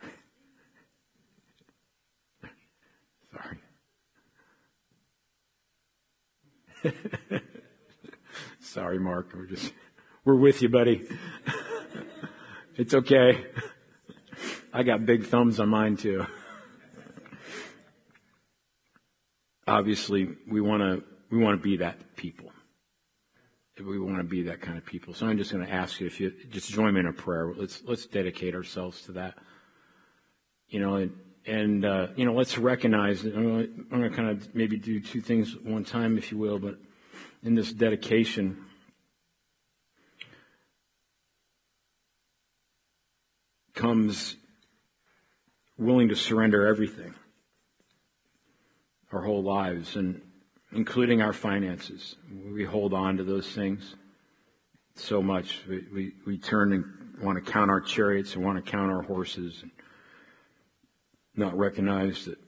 Sorry. 3.32 3.58
Sorry, 8.60 8.98
Mark. 8.98 9.32
We're 9.34 9.46
just, 9.46 9.72
we're 10.24 10.36
with 10.36 10.62
you, 10.62 10.68
buddy. 10.68 11.08
it's 12.76 12.94
okay. 12.94 13.44
I 14.72 14.82
got 14.82 15.04
big 15.04 15.26
thumbs 15.26 15.58
on 15.58 15.68
mine 15.68 15.96
too. 15.96 16.26
Obviously, 19.66 20.28
we 20.48 20.60
want 20.60 20.82
to, 20.82 21.04
we 21.30 21.38
want 21.38 21.58
to 21.58 21.62
be 21.62 21.78
that 21.78 22.16
people. 22.16 22.50
We 23.84 23.98
want 23.98 24.18
to 24.18 24.24
be 24.24 24.42
that 24.44 24.60
kind 24.60 24.78
of 24.78 24.84
people. 24.84 25.12
So 25.12 25.26
I'm 25.26 25.38
just 25.38 25.50
going 25.50 25.66
to 25.66 25.72
ask 25.72 25.98
you 25.98 26.06
if 26.06 26.20
you 26.20 26.32
just 26.50 26.70
join 26.70 26.94
me 26.94 27.00
in 27.00 27.06
a 27.06 27.12
prayer. 27.12 27.52
Let's, 27.56 27.82
let's 27.84 28.06
dedicate 28.06 28.54
ourselves 28.54 29.02
to 29.02 29.12
that. 29.12 29.34
You 30.68 30.78
know, 30.78 30.96
and, 30.96 31.18
and 31.46 31.84
uh, 31.84 32.08
you 32.14 32.24
know, 32.24 32.34
let's 32.34 32.56
recognize. 32.58 33.24
I'm 33.24 33.86
going 33.90 34.02
to 34.02 34.10
kind 34.10 34.28
of 34.28 34.54
maybe 34.54 34.76
do 34.76 35.00
two 35.00 35.20
things 35.20 35.56
one 35.56 35.84
time, 35.84 36.16
if 36.16 36.30
you 36.30 36.38
will. 36.38 36.60
But 36.60 36.76
in 37.42 37.56
this 37.56 37.72
dedication, 37.72 38.64
comes 43.74 44.36
willing 45.78 46.08
to 46.08 46.16
surrender 46.16 46.66
everything, 46.66 47.14
our 49.10 49.22
whole 49.22 49.42
lives, 49.42 49.96
and 49.96 50.20
including 50.72 51.20
our 51.22 51.32
finances. 51.32 52.16
We 52.52 52.64
hold 52.64 52.94
on 52.94 53.16
to 53.16 53.24
those 53.24 53.48
things 53.48 53.94
so 54.94 55.22
much. 55.22 55.60
We, 55.68 55.84
we, 55.92 56.12
we 56.26 56.38
turn 56.38 56.72
and 56.72 56.84
want 57.22 57.44
to 57.44 57.52
count 57.52 57.70
our 57.70 57.80
chariots 57.80 58.34
and 58.34 58.44
want 58.44 58.64
to 58.64 58.70
count 58.70 58.90
our 58.90 59.02
horses 59.02 59.60
and 59.62 59.70
not 61.34 61.56
recognize 61.56 62.26
that 62.26 62.38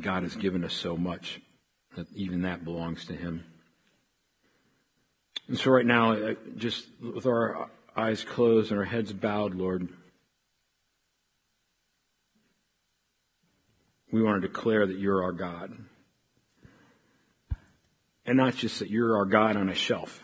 God 0.00 0.22
has 0.22 0.36
given 0.36 0.64
us 0.64 0.74
so 0.74 0.96
much 0.96 1.40
that 1.96 2.06
even 2.14 2.42
that 2.42 2.64
belongs 2.64 3.04
to 3.06 3.14
Him. 3.14 3.44
And 5.48 5.58
so 5.58 5.70
right 5.70 5.86
now, 5.86 6.34
just 6.56 6.86
with 7.00 7.26
our 7.26 7.68
eyes 7.96 8.24
closed 8.24 8.70
and 8.70 8.80
our 8.80 8.86
heads 8.86 9.12
bowed, 9.12 9.54
Lord, 9.54 9.88
we 14.14 14.22
want 14.22 14.40
to 14.40 14.46
declare 14.46 14.86
that 14.86 14.96
you're 14.96 15.24
our 15.24 15.32
God. 15.32 15.76
And 18.24 18.36
not 18.36 18.54
just 18.54 18.78
that 18.78 18.88
you're 18.88 19.16
our 19.16 19.24
God 19.24 19.56
on 19.56 19.68
a 19.68 19.74
shelf, 19.74 20.22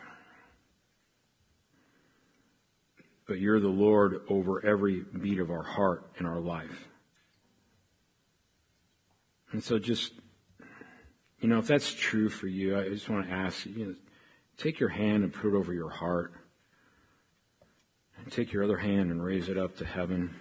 but 3.26 3.40
you're 3.40 3.59
the 3.59 3.66
Lord 3.66 4.20
over 4.29 4.64
every 4.64 5.03
beat 5.20 5.40
of 5.40 5.50
our 5.50 5.64
heart 5.64 6.05
in 6.20 6.24
our 6.24 6.38
life. 6.38 6.87
And 9.50 9.61
so 9.61 9.81
just, 9.81 10.12
you 11.40 11.48
know, 11.48 11.59
if 11.59 11.66
that's 11.66 11.92
true 11.92 12.29
for 12.29 12.46
you, 12.46 12.79
I 12.79 12.90
just 12.90 13.09
want 13.09 13.26
to 13.26 13.33
ask 13.33 13.66
you, 13.66 13.87
know, 13.87 13.94
take 14.57 14.79
your 14.79 14.90
hand 14.90 15.24
and 15.24 15.33
put 15.33 15.53
it 15.53 15.57
over 15.57 15.74
your 15.74 15.90
heart. 15.90 16.33
And 18.22 18.31
take 18.31 18.53
your 18.53 18.62
other 18.62 18.79
hand 18.79 19.11
and 19.11 19.20
raise 19.20 19.48
it 19.48 19.59
up 19.59 19.79
to 19.79 19.85
heaven. 19.85 20.33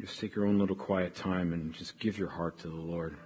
Just 0.00 0.20
take 0.20 0.36
your 0.36 0.46
own 0.46 0.58
little 0.58 0.76
quiet 0.76 1.14
time 1.14 1.52
and 1.52 1.72
just 1.74 1.98
give 1.98 2.18
your 2.18 2.28
heart 2.28 2.58
to 2.58 2.68
the 2.68 2.74
Lord. 2.74 3.16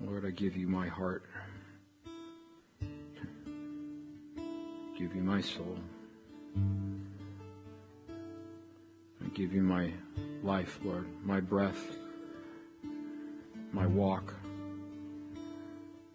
Lord, 0.00 0.24
I 0.24 0.30
give 0.30 0.56
you 0.56 0.66
my 0.66 0.88
heart. 0.88 1.24
give 5.02 5.16
you 5.16 5.22
my 5.22 5.40
soul. 5.40 5.76
I 9.20 9.28
give 9.34 9.52
you 9.52 9.62
my 9.62 9.92
life, 10.44 10.78
Lord, 10.84 11.08
my 11.24 11.40
breath, 11.40 11.96
my 13.72 13.86
walk, 13.86 14.32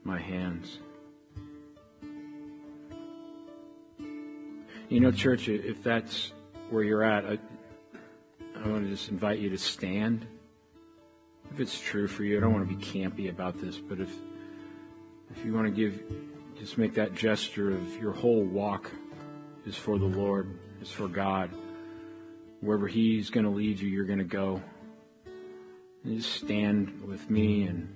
my 0.06 0.18
hands. 0.18 0.80
You 4.90 5.02
know, 5.02 5.12
church, 5.12 5.50
if 5.50 5.84
that's 5.84 6.32
where 6.70 6.82
you're 6.82 7.04
at, 7.04 7.26
I, 7.26 7.38
I 8.56 8.68
want 8.68 8.86
to 8.86 8.90
just 8.90 9.10
invite 9.10 9.40
you 9.40 9.50
to 9.50 9.58
stand. 9.58 10.26
If 11.52 11.60
it's 11.60 11.80
true 11.80 12.08
for 12.08 12.24
you, 12.24 12.38
I 12.38 12.40
don't 12.40 12.54
want 12.54 12.70
to 12.70 12.76
be 12.76 12.82
campy 12.82 13.30
about 13.30 13.60
this, 13.60 13.78
but 13.78 14.00
if 14.00 14.10
if 15.36 15.46
you 15.46 15.54
want 15.54 15.68
to 15.68 15.72
give, 15.74 16.02
just 16.58 16.78
make 16.78 16.94
that 16.94 17.14
gesture 17.14 17.72
of 17.72 18.02
your 18.02 18.14
whole 18.14 18.44
walk 18.44 18.90
is 19.66 19.76
for 19.76 20.00
the 20.00 20.06
Lord, 20.06 20.58
is 20.82 20.90
for 20.90 21.10
God. 21.10 21.52
Wherever 22.62 22.88
He's 22.88 23.30
going 23.30 23.46
to 23.46 23.52
lead 23.52 23.80
you, 23.80 23.90
you're 23.90 24.06
going 24.06 24.20
to 24.20 24.24
go. 24.24 24.62
And 26.04 26.18
just 26.18 26.34
stand 26.34 27.02
with 27.06 27.30
me 27.30 27.64
and 27.64 27.94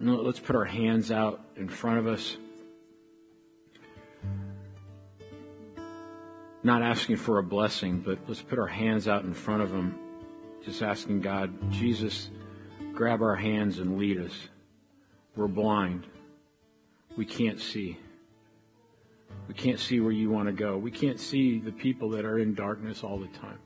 let's 0.00 0.40
put 0.40 0.56
our 0.56 0.64
hands 0.64 1.12
out 1.12 1.44
in 1.56 1.68
front 1.68 1.98
of 1.98 2.06
us. 2.06 2.36
Not 6.62 6.82
asking 6.82 7.16
for 7.16 7.38
a 7.38 7.42
blessing, 7.42 8.00
but 8.00 8.18
let's 8.28 8.42
put 8.42 8.58
our 8.58 8.66
hands 8.66 9.08
out 9.08 9.24
in 9.24 9.34
front 9.34 9.62
of 9.62 9.72
Him, 9.72 9.98
just 10.64 10.82
asking 10.82 11.20
God, 11.20 11.52
Jesus, 11.72 12.30
grab 12.92 13.22
our 13.22 13.36
hands 13.36 13.78
and 13.78 13.98
lead 13.98 14.18
us. 14.18 14.48
We're 15.34 15.48
blind. 15.48 16.06
We 17.16 17.24
can't 17.24 17.60
see. 17.60 17.98
We 19.48 19.54
can't 19.54 19.80
see 19.80 20.00
where 20.00 20.12
you 20.12 20.30
want 20.30 20.46
to 20.46 20.52
go. 20.52 20.76
We 20.78 20.90
can't 20.90 21.18
see 21.18 21.58
the 21.58 21.72
people 21.72 22.10
that 22.10 22.24
are 22.24 22.38
in 22.38 22.54
darkness 22.54 23.02
all 23.02 23.18
the 23.18 23.28
time. 23.28 23.58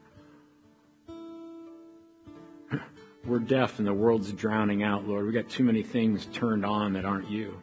We're 3.24 3.40
deaf 3.40 3.78
and 3.78 3.86
the 3.86 3.92
world's 3.94 4.32
drowning 4.32 4.82
out, 4.82 5.06
Lord. 5.06 5.26
We 5.26 5.32
got 5.32 5.48
too 5.48 5.64
many 5.64 5.82
things 5.82 6.26
turned 6.32 6.64
on 6.64 6.94
that 6.94 7.04
aren't 7.04 7.30
you. 7.30 7.60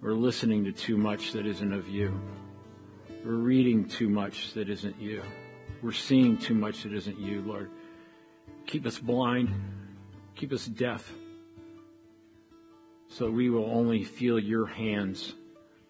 We're 0.00 0.12
listening 0.12 0.64
to 0.64 0.72
too 0.72 0.96
much 0.96 1.32
that 1.32 1.46
isn't 1.46 1.72
of 1.72 1.88
you. 1.88 2.20
We're 3.24 3.34
reading 3.34 3.84
too 3.84 4.08
much 4.08 4.52
that 4.54 4.68
isn't 4.68 5.00
you. 5.00 5.22
We're 5.80 5.92
seeing 5.92 6.38
too 6.38 6.54
much 6.54 6.82
that 6.82 6.92
isn't 6.92 7.20
you, 7.20 7.42
Lord. 7.42 7.70
Keep 8.66 8.84
us 8.84 8.98
blind. 8.98 9.48
Keep 10.34 10.52
us 10.52 10.66
deaf. 10.66 11.12
So 13.08 13.30
we 13.30 13.48
will 13.48 13.66
only 13.66 14.02
feel 14.02 14.40
your 14.40 14.66
hands 14.66 15.34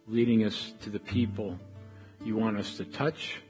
leading 0.06 0.44
us 0.44 0.74
to 0.82 0.90
the 0.90 0.98
people 0.98 1.58
you 2.22 2.36
want 2.36 2.58
us 2.58 2.76
to 2.76 2.84
touch. 2.84 3.40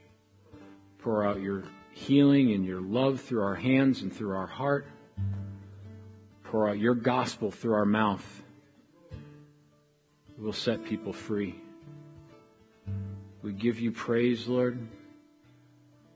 Pour 0.99 1.25
out 1.25 1.41
your 1.41 1.63
healing 1.91 2.53
and 2.53 2.65
your 2.65 2.79
love 2.79 3.19
through 3.19 3.43
our 3.43 3.55
hands 3.55 4.01
and 4.01 4.13
through 4.13 4.33
our 4.33 4.47
heart. 4.47 4.87
Pour 6.45 6.69
out 6.69 6.79
your 6.79 6.95
gospel 6.95 7.51
through 7.51 7.73
our 7.73 7.85
mouth. 7.85 8.43
We'll 10.37 10.53
set 10.53 10.85
people 10.85 11.11
free. 11.11 11.62
We 13.43 13.51
give 13.51 13.77
you 13.77 13.91
praise, 13.91 14.47
Lord. 14.47 14.79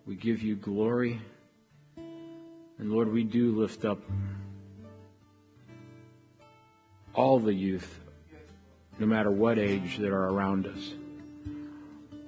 We 0.05 0.15
give 0.15 0.41
you 0.41 0.55
glory. 0.55 1.21
And 1.97 2.89
Lord, 2.89 3.11
we 3.11 3.25
do 3.25 3.51
lift 3.51 3.83
up 3.83 3.99
all 7.13 7.39
the 7.39 7.53
youth, 7.53 7.99
no 8.97 9.05
matter 9.05 9.29
what 9.29 9.59
age, 9.59 9.97
that 9.97 10.07
are 10.07 10.29
around 10.29 10.67
us. 10.67 10.93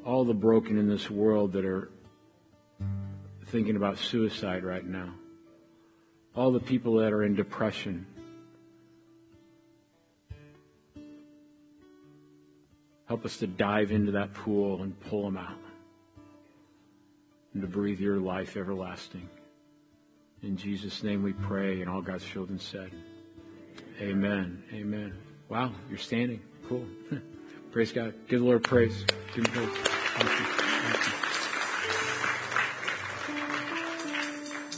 All 0.04 0.26
the 0.26 0.34
broken 0.34 0.78
in 0.78 0.89
this 0.89 1.10
world 1.10 1.54
that 1.54 1.64
are 1.64 1.89
thinking 3.45 3.78
about 3.78 4.00
suicide 4.00 4.66
right 4.66 4.86
now. 4.86 5.14
All 6.36 6.52
the 6.52 6.60
people 6.60 6.95
that 6.97 7.14
are 7.14 7.24
in 7.24 7.36
depression. 7.36 8.06
Help 13.10 13.26
us 13.26 13.38
to 13.38 13.47
dive 13.47 13.91
into 13.91 14.12
that 14.12 14.34
pool 14.36 14.84
and 14.84 14.97
pull 15.10 15.24
them 15.24 15.36
out. 15.38 15.57
and 17.53 17.64
to 17.64 17.68
breathe 17.68 17.99
your 17.99 18.20
life 18.20 18.55
everlasting. 18.55 19.28
In 20.43 20.55
Jesus' 20.55 21.01
name 21.01 21.24
we 21.24 21.34
pray, 21.34 21.82
and 21.82 21.89
all 21.89 22.01
God's 22.01 22.24
children 22.24 22.60
said, 22.60 22.91
Amen. 23.99 24.64
Amen. 24.72 25.18
Wow, 25.49 25.72
you're 25.89 25.97
standing. 25.97 26.39
Cool. 26.68 26.86
praise 27.72 27.91
God. 27.91 28.14
Give 28.28 28.41
the 28.41 28.45
Lord 28.45 28.64
praise. 28.64 29.03
Give 29.34 29.43
him 29.43 29.51
praise. 29.53 29.70
Thank 29.74 30.39
you. 30.39 30.45
Thank 30.45 31.07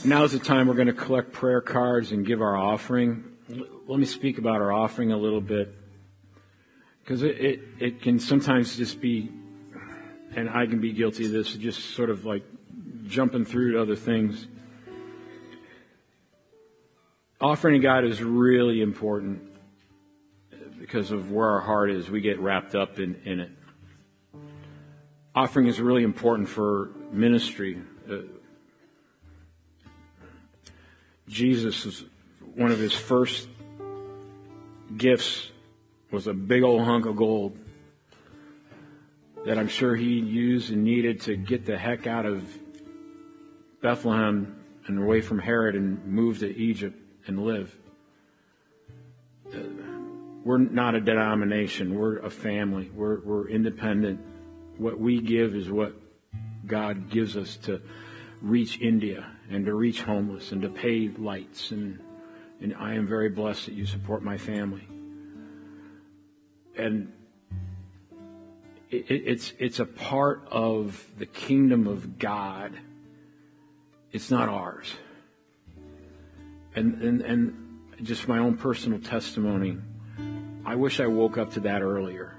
you. 0.04 0.08
Now 0.08 0.24
is 0.24 0.32
the 0.32 0.38
time 0.38 0.66
we're 0.66 0.74
going 0.74 0.86
to 0.86 0.94
collect 0.94 1.32
prayer 1.32 1.60
cards 1.60 2.12
and 2.12 2.24
give 2.24 2.40
our 2.40 2.56
offering. 2.56 3.24
Let 3.86 3.98
me 4.00 4.06
speak 4.06 4.38
about 4.38 4.62
our 4.62 4.72
offering 4.72 5.12
a 5.12 5.18
little 5.18 5.42
bit. 5.42 5.81
Because 7.02 7.22
it, 7.22 7.38
it, 7.38 7.60
it 7.78 8.02
can 8.02 8.18
sometimes 8.18 8.76
just 8.76 9.00
be, 9.00 9.30
and 10.36 10.48
I 10.48 10.66
can 10.66 10.80
be 10.80 10.92
guilty 10.92 11.26
of 11.26 11.32
this, 11.32 11.52
just 11.54 11.94
sort 11.94 12.10
of 12.10 12.24
like 12.24 12.44
jumping 13.06 13.44
through 13.44 13.72
to 13.72 13.82
other 13.82 13.96
things 13.96 14.46
offering 17.42 17.74
to 17.74 17.80
God 17.80 18.04
is 18.04 18.22
really 18.22 18.80
important 18.80 19.42
because 20.78 21.10
of 21.10 21.32
where 21.32 21.48
our 21.48 21.60
heart 21.60 21.90
is. 21.90 22.08
We 22.08 22.20
get 22.20 22.38
wrapped 22.38 22.74
up 22.74 23.00
in, 23.00 23.20
in 23.24 23.40
it. 23.40 23.50
Offering 25.34 25.66
is 25.66 25.80
really 25.80 26.04
important 26.04 26.48
for 26.48 26.90
ministry. 27.10 27.82
Uh, 28.08 28.18
Jesus 31.26 31.84
is 31.84 32.04
one 32.54 32.70
of 32.70 32.78
his 32.78 32.92
first 32.92 33.48
gifts 34.96 35.50
was 36.12 36.26
a 36.26 36.34
big 36.34 36.62
old 36.62 36.82
hunk 36.82 37.06
of 37.06 37.16
gold 37.16 37.58
that 39.46 39.58
I'm 39.58 39.68
sure 39.68 39.96
he 39.96 40.20
used 40.20 40.70
and 40.70 40.84
needed 40.84 41.22
to 41.22 41.36
get 41.36 41.64
the 41.64 41.76
heck 41.76 42.06
out 42.06 42.26
of 42.26 42.46
Bethlehem 43.80 44.62
and 44.86 44.98
away 44.98 45.22
from 45.22 45.38
Herod 45.38 45.74
and 45.74 46.04
move 46.06 46.40
to 46.40 46.54
Egypt 46.54 46.96
and 47.26 47.44
live. 47.44 47.74
We're 50.44 50.58
not 50.58 50.94
a 50.94 51.00
denomination. 51.00 51.98
We're 51.98 52.18
a 52.18 52.30
family. 52.30 52.90
We're, 52.94 53.20
we're 53.20 53.48
independent. 53.48 54.20
What 54.76 55.00
we 55.00 55.20
give 55.20 55.54
is 55.54 55.70
what 55.70 55.94
God 56.66 57.10
gives 57.10 57.36
us 57.36 57.56
to 57.58 57.80
reach 58.42 58.80
India 58.80 59.26
and 59.50 59.64
to 59.64 59.74
reach 59.74 60.02
homeless 60.02 60.52
and 60.52 60.60
to 60.62 60.68
pay 60.68 61.08
lights. 61.08 61.70
And, 61.70 62.00
and 62.60 62.74
I 62.76 62.94
am 62.94 63.06
very 63.06 63.30
blessed 63.30 63.66
that 63.66 63.74
you 63.74 63.86
support 63.86 64.22
my 64.22 64.36
family. 64.36 64.86
And 66.82 67.12
it, 68.90 69.06
it's, 69.08 69.52
it's 69.58 69.80
a 69.80 69.86
part 69.86 70.46
of 70.50 71.04
the 71.18 71.26
kingdom 71.26 71.86
of 71.86 72.18
God. 72.18 72.72
It's 74.10 74.30
not 74.30 74.48
ours 74.48 74.92
and, 76.74 77.02
and, 77.02 77.20
and 77.20 77.78
just 78.02 78.28
my 78.28 78.38
own 78.38 78.56
personal 78.56 78.98
testimony, 78.98 79.78
I 80.64 80.74
wish 80.76 81.00
I 81.00 81.06
woke 81.06 81.38
up 81.38 81.52
to 81.52 81.60
that 81.60 81.82
earlier. 81.82 82.34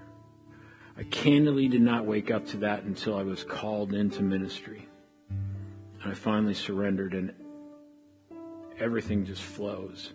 I 0.98 1.04
candidly 1.04 1.68
did 1.68 1.82
not 1.82 2.06
wake 2.06 2.32
up 2.32 2.48
to 2.48 2.58
that 2.58 2.84
until 2.84 3.16
I 3.16 3.24
was 3.24 3.44
called 3.44 3.94
into 3.94 4.22
ministry. 4.22 4.88
And 5.30 6.12
I 6.12 6.14
finally 6.14 6.54
surrendered, 6.54 7.14
and 7.14 7.34
everything 8.80 9.26
just 9.26 9.42
flows 9.42 10.12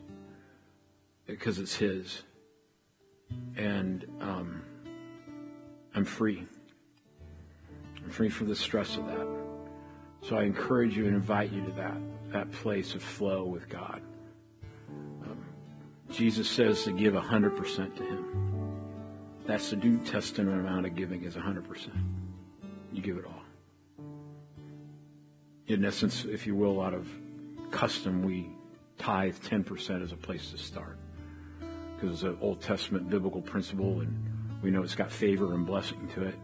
because 1.27 1.59
it's 1.59 1.75
His. 1.75 2.23
And 3.57 4.07
um, 4.21 4.63
I'm 5.95 6.05
free. 6.05 6.47
I'm 8.03 8.11
free 8.11 8.29
from 8.29 8.49
the 8.49 8.57
stress 8.57 8.97
of 8.97 9.07
that. 9.07 9.27
So 10.23 10.37
I 10.37 10.45
encourage 10.45 10.97
you 10.97 11.07
and 11.07 11.15
invite 11.15 11.53
you 11.53 11.65
to 11.65 11.73
that, 11.73 11.97
that 12.33 12.51
place 12.53 12.95
of 12.95 13.03
flow 13.03 13.45
with 13.45 13.69
God. 13.69 14.03
Um, 15.23 15.45
Jesus 16.11 16.49
says 16.49 16.85
to 16.85 16.93
give 16.93 17.15
100% 17.15 17.97
to 17.97 18.03
Him. 18.03 18.49
That's 19.47 19.71
the 19.71 19.77
New 19.77 19.99
Testament 20.05 20.61
amount 20.61 20.87
of 20.87 20.95
giving 20.95 21.25
is 21.25 21.35
100%. 21.35 21.89
You 22.93 23.03
give 23.03 23.17
it 23.17 23.25
all. 23.25 23.43
In 25.67 25.85
essence, 25.85 26.25
if 26.25 26.47
you 26.47 26.55
will, 26.55 26.81
out 26.81 26.95
of 26.95 27.09
custom, 27.71 28.23
we 28.23 28.51
tithe 28.99 29.37
10% 29.37 30.03
as 30.03 30.13
a 30.13 30.17
place 30.17 30.51
to 30.51 30.59
start. 30.59 30.98
Because 31.99 32.15
it's 32.15 32.23
an 32.23 32.39
Old 32.41 32.61
Testament 32.61 33.11
biblical 33.11 33.43
principle, 33.43 34.01
and 34.01 34.61
we 34.63 34.71
know 34.71 34.83
it's 34.83 34.95
got 34.95 35.11
favor 35.11 35.55
and 35.55 35.67
blessing 35.67 36.09
to 36.15 36.25
it. 36.25 36.35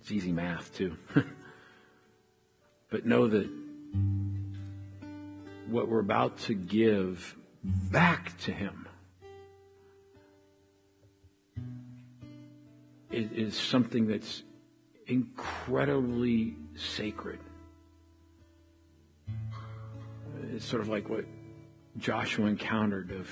It's 0.00 0.12
easy 0.12 0.32
math, 0.32 0.74
too. 0.76 0.96
But 2.94 3.06
know 3.06 3.26
that 3.26 3.50
what 5.66 5.88
we're 5.88 5.98
about 5.98 6.38
to 6.42 6.54
give 6.54 7.34
back 7.64 8.38
to 8.42 8.52
Him 8.52 8.86
is, 13.10 13.56
something 13.56 14.06
that's 14.06 14.44
incredibly 15.08 16.54
sacred. 16.76 17.40
It's 20.52 20.64
sort 20.64 20.80
of 20.80 20.88
like 20.88 21.08
what 21.08 21.24
Joshua 21.98 22.46
encountered 22.46 23.10
of 23.10 23.28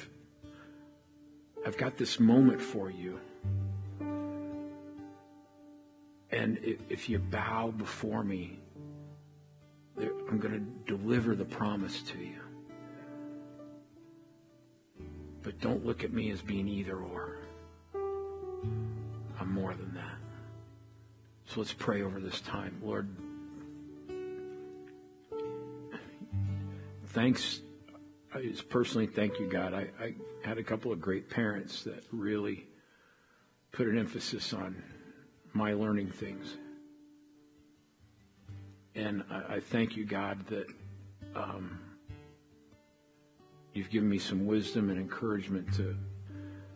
I've 1.64 1.76
got 1.76 1.96
this 1.96 2.18
moment 2.18 2.60
for 2.60 2.90
you. 2.90 3.20
And 6.30 6.58
if 6.88 7.08
you 7.08 7.18
bow 7.18 7.70
before 7.70 8.24
me, 8.24 8.58
I'm 9.98 10.38
going 10.38 10.54
to 10.54 10.96
deliver 10.96 11.34
the 11.34 11.44
promise 11.44 12.02
to 12.02 12.18
you. 12.18 12.40
But 15.42 15.60
don't 15.60 15.84
look 15.84 16.04
at 16.04 16.12
me 16.12 16.30
as 16.30 16.40
being 16.40 16.68
either 16.68 16.96
or. 16.96 17.38
I'm 17.94 19.52
more 19.52 19.74
than 19.74 19.92
that. 19.94 20.18
So 21.46 21.60
let's 21.60 21.72
pray 21.72 22.02
over 22.02 22.18
this 22.18 22.40
time. 22.40 22.80
Lord, 22.82 23.08
thanks. 27.08 27.60
I 28.34 28.40
just 28.40 28.68
personally 28.70 29.06
thank 29.06 29.38
you, 29.38 29.46
God. 29.46 29.74
I, 29.74 29.88
I 30.02 30.14
had 30.42 30.56
a 30.56 30.62
couple 30.62 30.90
of 30.90 31.00
great 31.00 31.28
parents 31.28 31.84
that 31.84 32.02
really 32.10 32.66
put 33.72 33.86
an 33.86 33.98
emphasis 33.98 34.54
on 34.54 34.82
my 35.52 35.74
learning 35.74 36.10
things. 36.10 36.56
And 38.94 39.22
I, 39.30 39.56
I 39.56 39.60
thank 39.60 39.96
you, 39.96 40.06
God, 40.06 40.46
that 40.46 40.66
um, 41.34 41.78
you've 43.74 43.90
given 43.90 44.08
me 44.08 44.18
some 44.18 44.46
wisdom 44.46 44.88
and 44.88 44.98
encouragement 44.98 45.72
to 45.74 45.94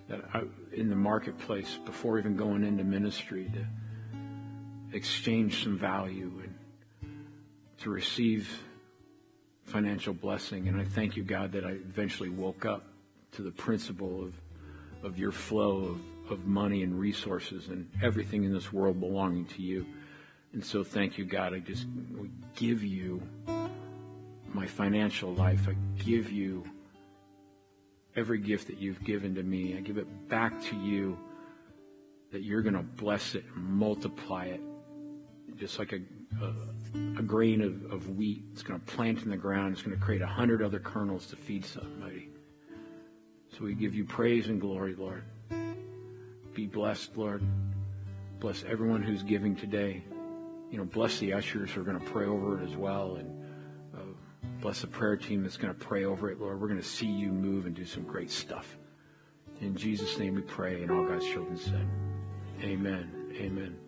that 0.09 0.21
I, 0.35 0.43
in 0.73 0.89
the 0.89 0.97
marketplace 0.97 1.79
before 1.85 2.19
even 2.19 2.37
going 2.37 2.65
into 2.65 2.85
ministry 2.85 3.51
to 3.55 4.97
exchange 4.97 5.65
some 5.65 5.79
value 5.79 6.31
and 6.45 6.55
to 7.79 7.91
receive 7.91 8.63
financial 9.67 10.15
blessing. 10.15 10.69
And 10.69 10.81
I 10.81 10.85
thank 10.85 11.17
you, 11.17 11.23
God, 11.23 11.53
that 11.53 11.65
I 11.65 11.71
eventually 11.71 12.31
woke 12.31 12.65
up 12.65 12.85
to 13.33 13.43
the 13.43 13.51
principle 13.51 14.23
of 14.23 14.33
of 15.03 15.19
your 15.19 15.33
flow 15.33 15.97
of, 16.27 16.33
of 16.33 16.47
money 16.47 16.83
and 16.83 16.99
resources 16.99 17.69
and 17.69 17.89
everything 18.03 18.45
in 18.45 18.53
this 18.53 18.73
world 18.73 19.01
belonging 19.01 19.47
to 19.47 19.63
you. 19.63 19.87
And 20.53 20.65
so 20.65 20.83
thank 20.83 21.19
you, 21.19 21.25
God. 21.25 21.55
I 21.55 21.61
just 21.61 21.87
give 22.57 22.83
you 22.83 23.23
my 24.53 24.67
financial 24.67 25.33
life. 25.35 25.69
I 25.69 25.77
give 26.03 26.31
you 26.33 26.65
every 28.17 28.39
gift 28.39 28.67
that 28.69 28.79
you've 28.79 29.03
given 29.05 29.35
to 29.35 29.43
me. 29.43 29.77
I 29.77 29.81
give 29.81 29.99
it 29.99 30.29
back 30.29 30.61
to 30.65 30.77
you 30.77 31.19
that 32.33 32.43
you're 32.43 32.63
going 32.63 32.75
to 32.75 32.83
bless 32.83 33.35
it 33.35 33.45
and 33.55 33.65
multiply 33.65 34.47
it 34.47 34.61
just 35.57 35.79
like 35.79 35.93
a, 35.93 36.01
a, 36.43 37.23
grain 37.23 37.61
of, 37.63 37.93
of 37.93 38.17
wheat. 38.17 38.45
It's 38.53 38.63
going 38.63 38.81
to 38.81 38.87
plant 38.87 39.23
in 39.23 39.31
the 39.31 39.37
ground. 39.37 39.73
It's 39.73 39.83
going 39.83 39.97
to 39.97 40.03
create 40.03 40.23
a 40.23 40.27
hundred 40.27 40.63
other 40.63 40.79
kernels 40.79 41.27
to 41.29 41.37
feed 41.37 41.65
somebody. 41.65 42.31
So 43.57 43.65
we 43.65 43.75
give 43.75 43.95
you 43.95 44.05
praise 44.05 44.49
and 44.49 44.61
glory, 44.61 44.95
Lord. 44.95 45.25
Be 46.55 46.67
blessed, 46.67 47.17
Lord. 47.17 47.43
Bless 48.39 48.65
everyone 48.65 49.03
who's 49.03 49.23
giving 49.23 49.57
today 49.57 50.03
you 50.71 50.79
know, 50.79 50.85
bless 50.85 51.19
the 51.19 51.33
ushers 51.33 51.71
who 51.71 51.81
are 51.81 51.85
going 51.85 51.99
to 51.99 52.11
pray 52.11 52.27
over 52.27 52.61
it 52.61 52.69
as 52.69 52.77
well, 52.77 53.17
and 53.17 53.45
uh, 53.95 53.99
bless 54.61 54.81
the 54.81 54.87
prayer 54.87 55.17
team 55.17 55.43
that's 55.43 55.57
going 55.57 55.73
to 55.73 55.79
pray 55.79 56.05
over 56.05 56.31
it, 56.31 56.41
Lord. 56.41 56.61
We're 56.61 56.69
going 56.69 56.81
to 56.81 56.87
see 56.87 57.07
you 57.07 57.29
move 57.29 57.67
and 57.67 57.75
do 57.75 57.85
some 57.85 58.03
great 58.03 58.31
stuff. 58.31 58.77
In 59.61 59.77
Jesus' 59.77 60.19
name 60.19 60.35
we 60.35 60.43
pray, 60.43 60.83
and 60.83 60.91
all 60.91 61.05
God's 61.05 61.27
children 61.27 61.57
said, 61.57 61.89
Amen. 62.63 63.33
Amen. 63.37 63.86